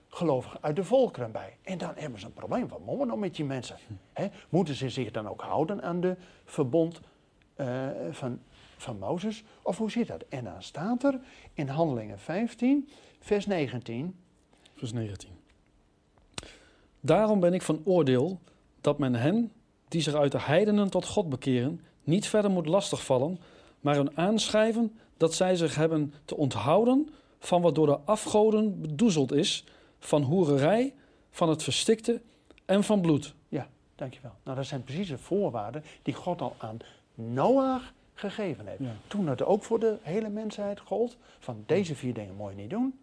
gelovigen 0.08 0.58
uit 0.62 0.76
de 0.76 0.84
volkeren 0.84 1.32
bij. 1.32 1.56
En 1.62 1.78
dan 1.78 1.92
hebben 1.94 2.20
ze 2.20 2.26
een 2.26 2.32
probleem. 2.32 2.68
Wat 2.68 2.78
moeten 2.78 2.98
we 2.98 3.06
nou 3.06 3.18
met 3.18 3.34
die 3.34 3.44
mensen? 3.44 3.76
Hè, 4.12 4.26
moeten 4.48 4.74
ze 4.74 4.88
zich 4.88 5.10
dan 5.10 5.28
ook 5.28 5.40
houden 5.40 5.82
aan 5.82 6.00
de 6.00 6.16
verbond 6.44 7.00
eh, 7.54 7.88
van, 8.10 8.38
van 8.76 8.98
Mozes? 8.98 9.44
Of 9.62 9.78
hoe 9.78 9.90
zit 9.90 10.06
dat? 10.06 10.24
En 10.28 10.44
dan 10.44 10.62
staat 10.62 11.04
er 11.04 11.20
in 11.54 11.68
Handelingen 11.68 12.18
15, 12.18 12.88
vers 13.20 13.46
19. 13.46 14.16
Vers 14.74 14.92
19. 14.92 15.30
Daarom 17.00 17.40
ben 17.40 17.54
ik 17.54 17.62
van 17.62 17.80
oordeel 17.84 18.40
dat 18.80 18.98
men 18.98 19.14
hen, 19.14 19.52
die 19.88 20.00
zich 20.00 20.14
uit 20.14 20.32
de 20.32 20.40
heidenen 20.40 20.90
tot 20.90 21.06
God 21.06 21.28
bekeren, 21.28 21.80
niet 22.04 22.28
verder 22.28 22.50
moet 22.50 22.66
lastigvallen, 22.66 23.38
maar 23.80 23.94
hun 23.94 24.16
aanschrijven 24.16 24.98
dat 25.16 25.34
zij 25.34 25.56
zich 25.56 25.74
hebben 25.74 26.14
te 26.24 26.36
onthouden 26.36 27.08
van 27.38 27.62
wat 27.62 27.74
door 27.74 27.86
de 27.86 27.98
afgoden 28.04 28.80
bedoezeld 28.80 29.32
is, 29.32 29.64
van 29.98 30.22
hoererij, 30.22 30.94
van 31.30 31.48
het 31.48 31.62
verstikte 31.62 32.20
en 32.64 32.84
van 32.84 33.00
bloed. 33.00 33.34
Ja, 33.48 33.68
dankjewel. 33.94 34.32
Nou, 34.44 34.56
dat 34.56 34.66
zijn 34.66 34.84
precies 34.84 35.08
de 35.08 35.18
voorwaarden 35.18 35.84
die 36.02 36.14
God 36.14 36.40
al 36.40 36.54
aan 36.58 36.78
Noach 37.14 37.92
gegeven 38.14 38.66
heeft. 38.66 38.80
Ja. 38.80 38.96
Toen 39.06 39.26
dat 39.26 39.42
ook 39.42 39.62
voor 39.62 39.80
de 39.80 39.98
hele 40.02 40.28
mensheid 40.28 40.80
gold, 40.80 41.16
van 41.38 41.62
deze 41.66 41.94
vier 41.94 42.14
dingen 42.14 42.34
moet 42.34 42.50
je 42.50 42.56
niet 42.56 42.70
doen. 42.70 42.98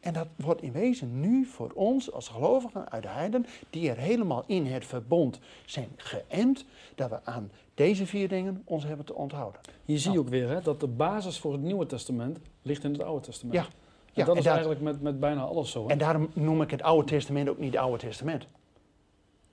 En 0.00 0.12
dat 0.12 0.26
wordt 0.36 0.62
in 0.62 0.72
wezen 0.72 1.20
nu 1.20 1.44
voor 1.44 1.70
ons 1.74 2.12
als 2.12 2.28
gelovigen 2.28 2.90
uit 2.90 3.02
de 3.02 3.08
heiden, 3.08 3.46
die 3.70 3.90
er 3.90 3.96
helemaal 3.96 4.44
in 4.46 4.66
het 4.66 4.86
verbond 4.86 5.38
zijn 5.64 5.88
geënt, 5.96 6.64
dat 6.94 7.10
we 7.10 7.24
aan 7.24 7.50
deze 7.78 8.06
vier 8.06 8.28
dingen 8.28 8.62
ons 8.64 8.84
hebben 8.84 9.06
te 9.06 9.14
onthouden. 9.14 9.60
Hier 9.84 9.98
zie 9.98 10.10
je 10.10 10.16
Nou. 10.16 10.26
ook 10.28 10.32
weer 10.32 10.48
hè, 10.48 10.60
dat 10.62 10.80
de 10.80 10.86
basis 10.86 11.38
voor 11.38 11.52
het 11.52 11.60
Nieuwe 11.60 11.86
Testament 11.86 12.38
ligt 12.62 12.84
in 12.84 12.92
het 12.92 13.02
Oude 13.02 13.24
Testament. 13.26 13.56
Ja, 13.56 13.64
En 13.64 13.70
ja, 14.12 14.24
dat 14.24 14.34
en 14.34 14.40
is 14.40 14.46
eigenlijk 14.46 14.80
met, 14.80 15.02
met 15.02 15.20
bijna 15.20 15.42
alles 15.42 15.70
zo. 15.70 15.84
Hè? 15.84 15.90
En 15.90 15.98
daarom 15.98 16.28
noem 16.32 16.62
ik 16.62 16.70
het 16.70 16.82
Oude 16.82 17.06
Testament 17.08 17.48
ook 17.48 17.58
niet 17.58 17.76
Oude 17.76 17.98
Testament. 17.98 18.46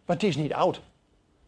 Maar 0.05 0.15
het 0.15 0.25
is 0.25 0.35
niet 0.35 0.53
oud. 0.53 0.81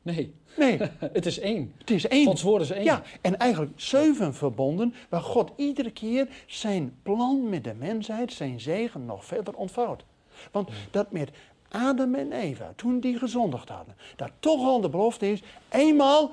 Nee, 0.02 0.34
Nee, 0.58 0.78
het 1.00 1.26
is 1.26 1.40
één. 1.40 1.74
het 1.78 1.90
is 1.92 2.08
één. 2.08 2.26
Gods 2.26 2.42
woord 2.42 2.62
is 2.62 2.70
één. 2.72 2.84
Ja, 2.84 3.02
en 3.22 3.38
eigenlijk 3.38 3.72
zeven 3.76 4.34
verbonden 4.34 4.94
waar 5.10 5.22
God 5.22 5.52
iedere 5.56 5.92
keer 5.92 6.28
zijn 6.46 6.96
plan 7.04 7.50
met 7.50 7.64
de 7.64 7.74
mensheid, 7.74 8.34
zijn 8.34 8.60
zegen 8.60 9.06
nog 9.06 9.26
verder 9.26 9.54
ontvouwt. 9.54 10.04
Want 10.52 10.70
dat 10.92 11.12
met 11.12 11.30
Adam 11.70 12.16
en 12.16 12.32
Eva, 12.32 12.74
toen 12.76 13.00
die 13.00 13.18
gezondigd 13.18 13.70
hadden, 13.70 13.96
dat 14.16 14.32
toch 14.40 14.66
al 14.66 14.82
de 14.82 14.90
belofte 14.90 15.32
is, 15.32 15.44
eenmaal 15.70 16.32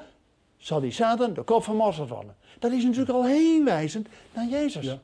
zal 0.64 0.80
die 0.80 0.90
Satan 0.90 1.34
de 1.34 1.42
kop 1.42 1.64
vermorzeld 1.64 2.08
worden. 2.08 2.36
Dat 2.58 2.72
is 2.72 2.84
natuurlijk 2.84 3.10
al 3.10 3.26
heen 3.26 3.64
wijzend 3.64 4.08
naar 4.32 4.46
Jezus. 4.46 4.84
Ja. 4.84 4.98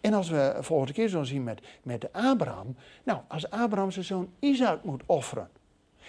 En 0.00 0.14
als 0.14 0.28
we 0.28 0.56
volgende 0.60 0.92
keer 0.92 1.08
zullen 1.08 1.26
zien 1.26 1.44
met, 1.44 1.60
met 1.82 2.12
Abraham, 2.12 2.76
nou, 3.02 3.20
als 3.28 3.50
Abraham 3.50 3.90
zijn 3.90 4.04
zoon 4.04 4.28
Isaac 4.38 4.84
moet 4.84 5.02
offeren, 5.06 5.48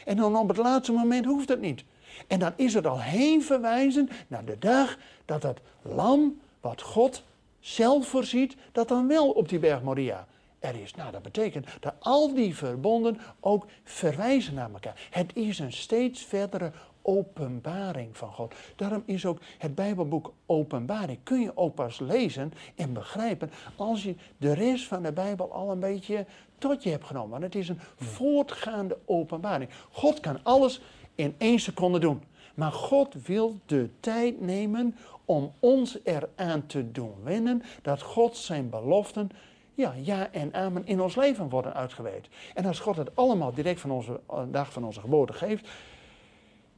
en 0.05 0.17
dan 0.17 0.35
op 0.35 0.47
het 0.47 0.57
laatste 0.57 0.91
moment 0.91 1.25
hoeft 1.25 1.49
het 1.49 1.61
niet. 1.61 1.83
En 2.27 2.39
dan 2.39 2.53
is 2.55 2.73
het 2.73 2.85
al 2.85 3.01
heen 3.01 3.43
verwijzen 3.43 4.09
naar 4.27 4.45
de 4.45 4.59
dag 4.59 4.97
dat 5.25 5.43
het 5.43 5.59
lam, 5.81 6.39
wat 6.61 6.81
God 6.81 7.23
zelf 7.59 8.07
voorziet, 8.07 8.55
dat 8.71 8.87
dan 8.87 9.07
wel 9.07 9.29
op 9.29 9.49
die 9.49 9.59
berg 9.59 9.81
Moria 9.81 10.27
er 10.59 10.81
is. 10.81 10.93
Nou, 10.95 11.11
dat 11.11 11.21
betekent 11.21 11.67
dat 11.79 11.93
al 11.99 12.33
die 12.33 12.55
verbonden 12.55 13.19
ook 13.39 13.65
verwijzen 13.83 14.53
naar 14.53 14.69
elkaar. 14.73 15.07
Het 15.09 15.35
is 15.35 15.59
een 15.59 15.73
steeds 15.73 16.21
verdere 16.21 16.71
openbaring 17.07 18.17
van 18.17 18.31
God. 18.31 18.55
Daarom 18.75 19.03
is 19.05 19.25
ook 19.25 19.39
het 19.57 19.75
Bijbelboek 19.75 20.33
Openbaring. 20.45 21.19
Kun 21.23 21.41
je 21.41 21.57
ook 21.57 21.75
pas 21.75 21.99
lezen 21.99 22.53
en 22.75 22.93
begrijpen 22.93 23.51
als 23.75 24.03
je 24.03 24.15
de 24.37 24.53
rest 24.53 24.85
van 24.85 25.03
de 25.03 25.11
Bijbel 25.11 25.51
al 25.51 25.71
een 25.71 25.79
beetje 25.79 26.25
tot 26.57 26.83
je 26.83 26.89
hebt 26.89 27.05
genomen. 27.05 27.29
Want 27.29 27.43
het 27.43 27.55
is 27.55 27.69
een 27.69 27.79
voortgaande 27.95 28.97
openbaring. 29.05 29.69
God 29.91 30.19
kan 30.19 30.39
alles 30.43 30.81
in 31.15 31.35
één 31.37 31.59
seconde 31.59 31.99
doen. 31.99 32.23
Maar 32.55 32.71
God 32.71 33.13
wil 33.25 33.59
de 33.65 33.89
tijd 33.99 34.41
nemen 34.41 34.95
om 35.25 35.51
ons 35.59 35.97
eraan 36.03 36.65
te 36.65 36.91
doen 36.91 37.13
wennen 37.23 37.63
dat 37.81 38.01
God 38.01 38.37
zijn 38.37 38.69
beloften, 38.69 39.29
ja, 39.73 39.93
ja 40.03 40.31
en 40.31 40.53
amen 40.53 40.85
in 40.85 41.01
ons 41.01 41.15
leven 41.15 41.49
worden 41.49 41.73
uitgewerkt. 41.73 42.27
En 42.53 42.65
als 42.65 42.79
God 42.79 42.95
het 42.95 43.15
allemaal 43.15 43.53
direct 43.53 43.79
van 43.79 43.91
onze 43.91 44.19
eh, 44.29 44.39
dag 44.51 44.71
van 44.73 44.83
onze 44.83 44.99
geboorte 44.99 45.33
geeft, 45.33 45.69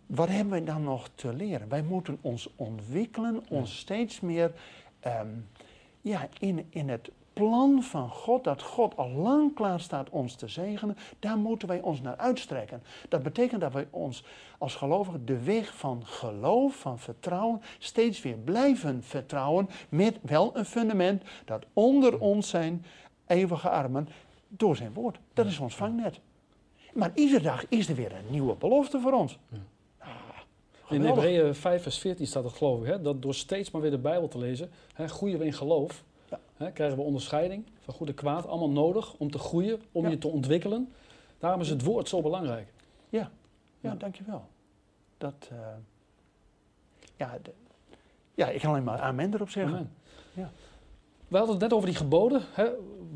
wat 0.09 0.27
hebben 0.27 0.49
wij 0.49 0.63
dan 0.63 0.83
nog 0.83 1.09
te 1.15 1.33
leren? 1.33 1.69
Wij 1.69 1.83
moeten 1.83 2.17
ons 2.21 2.49
ontwikkelen, 2.55 3.43
ons 3.49 3.77
steeds 3.77 4.19
meer 4.19 4.51
ehm, 4.99 5.27
ja, 6.01 6.27
in, 6.39 6.65
in 6.69 6.89
het 6.89 7.11
plan 7.33 7.83
van 7.83 8.09
God, 8.09 8.43
dat 8.43 8.61
God 8.61 8.97
al 8.97 9.09
lang 9.09 9.55
klaar 9.55 9.79
staat 9.79 10.09
ons 10.09 10.35
te 10.35 10.47
zegenen, 10.47 10.97
daar 11.19 11.37
moeten 11.37 11.67
wij 11.67 11.81
ons 11.81 12.01
naar 12.01 12.17
uitstrekken. 12.17 12.83
Dat 13.09 13.23
betekent 13.23 13.61
dat 13.61 13.73
wij 13.73 13.87
ons 13.89 14.23
als 14.57 14.75
gelovigen 14.75 15.25
de 15.25 15.43
weg 15.43 15.75
van 15.75 16.05
geloof, 16.05 16.75
van 16.75 16.99
vertrouwen, 16.99 17.61
steeds 17.77 18.21
weer 18.21 18.37
blijven 18.37 19.03
vertrouwen 19.03 19.69
met 19.89 20.19
wel 20.21 20.57
een 20.57 20.65
fundament 20.65 21.23
dat 21.45 21.65
onder 21.73 22.19
ons 22.19 22.49
zijn 22.49 22.85
eeuwige 23.27 23.69
armen 23.69 24.07
door 24.47 24.75
zijn 24.75 24.93
woord. 24.93 25.19
Dat 25.33 25.45
is 25.45 25.59
ons 25.59 25.75
vangnet. 25.75 26.19
Maar 26.93 27.11
iedere 27.13 27.43
dag 27.43 27.65
is 27.67 27.89
er 27.89 27.95
weer 27.95 28.15
een 28.15 28.31
nieuwe 28.31 28.55
belofte 28.55 28.99
voor 28.99 29.13
ons. 29.13 29.37
In. 30.89 31.01
Hebreeën 31.05 31.55
5 31.55 31.81
vers 31.83 31.97
14 31.97 32.27
staat 32.27 32.43
het 32.43 32.53
geloof 32.53 32.79
ik, 32.79 32.85
hè, 32.85 33.01
dat 33.01 33.21
door 33.21 33.33
steeds 33.33 33.71
maar 33.71 33.81
weer 33.81 33.91
de 33.91 33.97
Bijbel 33.97 34.27
te 34.27 34.37
lezen, 34.37 34.69
hè, 34.93 35.07
groeien 35.07 35.39
we 35.39 35.45
in 35.45 35.53
geloof. 35.53 36.03
Ja. 36.29 36.39
Hè, 36.57 36.71
krijgen 36.71 36.97
we 36.97 37.03
onderscheiding 37.03 37.65
van 37.79 37.93
goed 37.93 38.07
en 38.07 38.13
kwaad, 38.13 38.47
allemaal 38.47 38.69
nodig 38.69 39.13
om 39.17 39.31
te 39.31 39.37
groeien, 39.39 39.81
om 39.91 40.03
Ja. 40.03 40.09
je 40.09 40.17
te 40.17 40.27
ontwikkelen. 40.27 40.91
Daarom 41.39 41.61
is 41.61 41.69
het 41.69 41.83
woord 41.83 42.09
zo 42.09 42.21
belangrijk. 42.21 42.67
Ja, 43.09 43.31
Ja. 43.79 43.95
dankjewel. 43.95 44.45
Dat, 45.17 45.47
eh, 45.51 45.57
ja, 47.15 47.37
de- 47.43 47.53
ja, 48.35 48.49
ik 48.49 48.59
kan 48.61 48.69
alleen 48.69 48.83
maar 48.83 48.99
amen 48.99 49.33
erop 49.33 49.49
zeggen. 49.49 49.73
Amen. 49.73 49.91
Ja. 50.33 50.51
We 51.27 51.37
hadden 51.37 51.53
het 51.55 51.63
net 51.63 51.73
over 51.73 51.87
die 51.87 51.97
geboden. 51.97 52.41
Hè. 52.51 52.69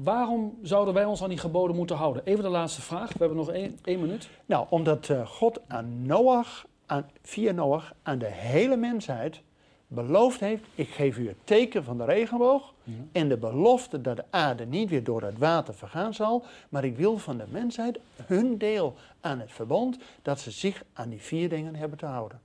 Waarom 0.04 0.58
zouden 0.62 0.94
wij 0.94 1.06
ons 1.06 1.24
aan 1.24 1.30
die 1.30 1.38
geboden 1.38 1.76
moeten 1.76 1.96
houden? 1.96 2.26
Even 2.26 2.44
de 2.44 2.50
laatste 2.50 2.82
vraag. 2.82 3.08
We 3.14 3.20
hebben 3.20 3.38
nog 3.38 3.50
één, 3.52 3.80
één 3.84 4.00
minuut. 4.02 4.30
Nou, 4.46 4.68
omdat 4.70 5.10
eh, 5.10 5.26
God 5.28 5.60
aan 5.68 6.06
Noach, 6.06 6.66
aan, 6.86 7.10
via 7.22 7.52
Noach, 7.52 7.94
aan 8.04 8.18
de 8.18 8.32
hele 8.32 8.76
mensheid 8.76 9.42
beloofd 9.88 10.40
heeft: 10.40 10.64
ik 10.76 10.90
geef 10.90 11.18
u 11.18 11.28
het 11.28 11.38
teken 11.44 11.84
van 11.84 11.98
de 11.98 12.06
regenboog 12.06 12.74
en 13.12 13.30
de 13.30 13.38
belofte 13.38 14.02
dat 14.02 14.16
de 14.16 14.26
aarde 14.30 14.66
niet 14.66 14.90
weer 14.90 15.04
door 15.04 15.22
het 15.22 15.38
water 15.38 15.74
vergaan 15.74 16.14
zal, 16.14 16.46
maar 16.70 16.84
ik 16.84 16.98
wil 16.98 17.18
van 17.18 17.38
de 17.38 17.46
mensheid 17.50 18.00
hun 18.26 18.58
deel 18.58 18.96
aan 19.22 19.40
het 19.40 19.52
verbond 19.52 19.98
dat 20.22 20.40
ze 20.40 20.52
zich 20.52 20.84
aan 20.94 21.10
die 21.10 21.22
vier 21.22 21.50
dingen 21.50 21.76
hebben 21.76 21.98
te 21.98 22.06
houden. 22.06 22.40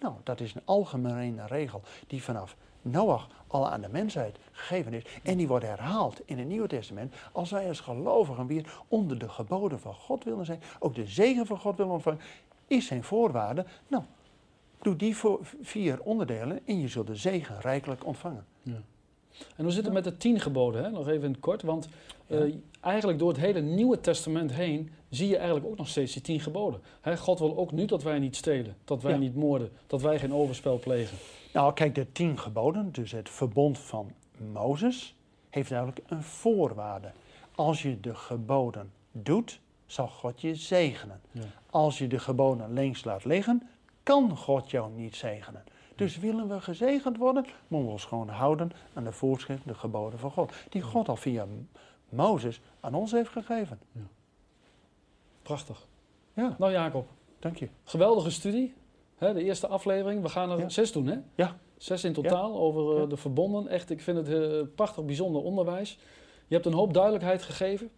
Nou, 0.00 0.14
dat 0.22 0.40
is 0.40 0.54
een 0.54 0.62
algemene 0.64 1.46
regel 1.46 1.82
die 2.06 2.22
vanaf 2.22 2.56
Noach 2.82 3.28
al 3.46 3.68
aan 3.70 3.80
de 3.80 3.88
mensheid 3.88 4.38
gegeven 4.52 4.92
is. 4.92 5.02
En 5.22 5.36
die 5.36 5.48
wordt 5.48 5.64
herhaald 5.64 6.20
in 6.24 6.38
het 6.38 6.48
Nieuwe 6.48 6.68
Testament. 6.68 7.14
Als 7.32 7.50
wij 7.50 7.68
als 7.68 7.80
gelovigen 7.80 8.46
weer 8.46 8.80
onder 8.88 9.18
de 9.18 9.28
geboden 9.28 9.80
van 9.80 9.94
God 9.94 10.24
willen 10.24 10.44
zijn, 10.44 10.62
ook 10.78 10.94
de 10.94 11.06
zegen 11.06 11.46
van 11.46 11.58
God 11.58 11.76
willen 11.76 11.92
ontvangen, 11.92 12.20
is 12.68 12.86
zijn 12.86 13.04
voorwaarde. 13.04 13.64
Nou, 13.88 14.02
doe 14.82 14.96
die 14.96 15.16
voor 15.16 15.40
vier 15.62 16.00
onderdelen 16.02 16.60
en 16.64 16.80
je 16.80 16.88
zult 16.88 17.06
de 17.06 17.16
zegen 17.16 17.60
rijkelijk 17.60 18.06
ontvangen. 18.06 18.46
En 19.56 19.64
hoe 19.64 19.70
zit 19.72 19.84
het 19.84 19.92
met 19.92 20.04
de 20.04 20.16
tien 20.16 20.40
geboden? 20.40 20.84
Hè? 20.84 20.90
Nog 20.90 21.08
even 21.08 21.24
in 21.24 21.30
het 21.30 21.40
kort. 21.40 21.62
Want 21.62 21.88
eh, 22.26 22.42
eigenlijk 22.80 23.18
door 23.18 23.28
het 23.28 23.36
hele 23.36 23.60
Nieuwe 23.60 24.00
Testament 24.00 24.52
heen 24.52 24.90
zie 25.08 25.28
je 25.28 25.36
eigenlijk 25.36 25.66
ook 25.66 25.76
nog 25.76 25.88
steeds 25.88 26.12
die 26.12 26.22
tien 26.22 26.40
geboden. 26.40 26.80
Hè, 27.00 27.16
God 27.16 27.38
wil 27.38 27.56
ook 27.56 27.72
nu 27.72 27.84
dat 27.84 28.02
wij 28.02 28.18
niet 28.18 28.36
stelen, 28.36 28.76
dat 28.84 29.02
wij 29.02 29.12
Ja. 29.12 29.18
niet 29.18 29.34
moorden, 29.34 29.70
dat 29.86 30.02
wij 30.02 30.18
geen 30.18 30.34
overspel 30.34 30.78
plegen. 30.78 31.16
Nou, 31.52 31.72
kijk, 31.72 31.94
de 31.94 32.12
tien 32.12 32.38
geboden, 32.38 32.92
dus 32.92 33.12
het 33.12 33.28
verbond 33.30 33.78
van 33.78 34.10
Mozes, 34.52 35.14
heeft 35.50 35.68
duidelijk 35.68 36.00
een 36.06 36.22
voorwaarde. 36.22 37.10
Als 37.54 37.82
je 37.82 38.00
de 38.00 38.14
geboden 38.14 38.92
doet, 39.12 39.60
zal 39.88 40.08
God 40.08 40.40
je 40.40 40.54
zegenen. 40.54 41.20
Ja. 41.30 41.42
Als 41.70 41.98
je 41.98 42.06
de 42.06 42.18
geboden 42.18 42.72
links 42.72 43.04
laat 43.04 43.24
liggen, 43.24 43.68
kan 44.02 44.36
God 44.36 44.70
jou 44.70 44.92
niet 44.92 45.16
zegenen. 45.16 45.64
Dus 45.94 46.18
willen 46.18 46.48
we 46.48 46.60
gezegend 46.60 47.16
worden, 47.16 47.44
moeten 47.68 47.86
we 47.88 47.92
ons 47.94 48.04
gewoon 48.04 48.28
houden 48.28 48.70
aan 48.94 49.04
de 49.04 49.12
voorschriften, 49.12 49.68
de 49.68 49.74
geboden 49.74 50.18
van 50.18 50.30
God. 50.30 50.52
Die 50.68 50.82
God 50.82 51.08
al 51.08 51.16
via 51.16 51.46
Mozes 52.08 52.60
aan 52.80 52.94
ons 52.94 53.12
heeft 53.12 53.30
gegeven. 53.30 53.78
Prachtig. 55.42 55.86
Ja, 56.34 56.54
Nou 56.58 56.72
Jacob, 56.72 57.06
dank 57.38 57.56
je. 57.56 57.68
geweldige 57.84 58.30
studie. 58.30 58.74
De 59.18 59.42
eerste 59.44 59.66
aflevering. 59.66 60.22
We 60.22 60.28
gaan 60.28 60.50
er 60.50 60.58
Ja. 60.58 60.68
zes 60.68 60.92
doen, 60.92 61.06
hè? 61.06 61.16
Ja. 61.34 61.56
Zes 61.76 62.04
in 62.04 62.12
totaal 62.12 62.56
over 62.58 62.94
eh, 62.94 63.00
Ja. 63.00 63.06
de 63.06 63.16
verbonden. 63.16 63.68
Echt, 63.68 63.90
ik 63.90 64.00
vind 64.00 64.16
het 64.16 64.28
eh, 64.28 64.60
prachtig 64.74 65.04
bijzonder 65.04 65.42
onderwijs. 65.42 65.98
Je 66.46 66.54
hebt 66.54 66.66
een 66.66 66.72
hoop 66.72 66.94
duidelijkheid 66.94 67.42
gegeven. 67.42 67.90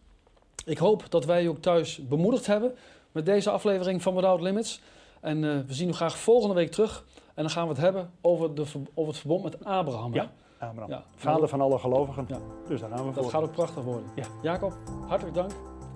Ik 0.64 0.78
hoop 0.78 1.04
dat 1.08 1.24
wij 1.24 1.42
je 1.42 1.48
ook 1.48 1.60
thuis 1.60 2.00
bemoedigd 2.08 2.46
hebben 2.46 2.74
met 3.12 3.26
deze 3.26 3.50
aflevering 3.50 4.02
van 4.02 4.14
Without 4.14 4.40
Limits. 4.40 4.80
En 5.20 5.44
eh, 5.44 5.50
we 5.66 5.74
zien 5.74 5.88
u 5.88 5.92
graag 5.92 6.18
volgende 6.18 6.54
week 6.54 6.70
terug. 6.70 7.04
En 7.34 7.42
dan 7.42 7.50
gaan 7.50 7.62
we 7.62 7.68
het 7.68 7.80
hebben 7.82 8.10
over, 8.20 8.54
de, 8.54 8.66
ver- 8.66 8.80
over 8.94 9.10
het 9.12 9.20
verbond 9.20 9.42
met 9.42 9.64
Abraham. 9.64 10.14
Ja. 10.14 10.30
Abraham, 10.58 10.90
Ja. 10.90 11.04
vader 11.16 11.48
van 11.48 11.60
alle 11.60 11.78
gelovigen. 11.78 12.24
Ja. 12.28 12.38
Dus 12.68 12.80
daar 12.80 12.90
gaan 12.90 12.98
we 13.08 13.12
Dat 13.14 13.22
voor. 13.22 13.32
gaat 13.32 13.42
ook 13.42 13.52
prachtig 13.52 13.84
worden. 13.84 14.04
Ja. 14.14 14.24
Jacob, 14.42 14.76
hartelijk 15.08 15.36
dank. 15.36 15.50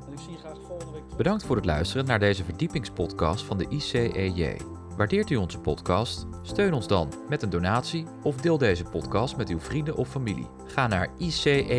En 0.07 0.13
ik 0.13 0.19
zie 0.19 0.31
je 0.33 0.39
graag 0.39 0.57
volgende 0.67 0.93
week 0.93 1.03
terug. 1.03 1.17
Bedankt 1.17 1.45
voor 1.45 1.57
het 1.57 1.65
luisteren 1.65 2.07
naar 2.07 2.19
deze 2.19 2.45
verdiepingspodcast 2.45 3.45
van 3.45 3.59
de 3.59 3.67
ICEJ. 3.69 4.57
Waardeert 4.97 5.31
u 5.31 5.37
onze 5.37 5.59
podcast? 5.59 6.27
Steun 6.43 6.73
ons 6.75 6.87
dan 6.87 7.09
met 7.29 7.43
een 7.43 7.51
donatie 7.51 8.07
of 8.23 8.37
deel 8.37 8.59
deze 8.59 8.85
podcast 8.85 9.37
met 9.37 9.49
uw 9.49 9.61
vrienden 9.61 9.97
of 9.97 10.09
familie. 10.09 10.47
Ga 10.67 10.87
naar 10.87 11.09
icej.nl. 11.19 11.73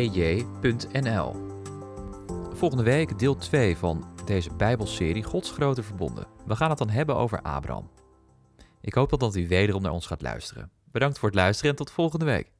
Volgende 2.56 2.84
week 2.84 3.18
deel 3.18 3.36
2 3.36 3.76
van 3.76 4.04
deze 4.24 4.54
Bijbelserie 4.56 5.22
Gods 5.22 5.50
grote 5.50 5.82
verbonden. 5.82 6.26
We 6.46 6.56
gaan 6.56 6.68
het 6.68 6.78
dan 6.78 6.88
hebben 6.88 7.16
over 7.16 7.42
Abraham. 7.42 7.90
Ik 8.80 8.94
hoop 8.94 9.18
dat 9.18 9.36
u 9.36 9.48
wederom 9.48 9.82
naar 9.82 9.92
ons 9.92 10.06
gaat 10.06 10.22
luisteren. 10.22 10.70
Bedankt 10.92 11.18
voor 11.18 11.28
het 11.28 11.38
luisteren 11.38 11.70
en 11.70 11.76
tot 11.76 11.90
volgende 11.90 12.24
week. 12.24 12.55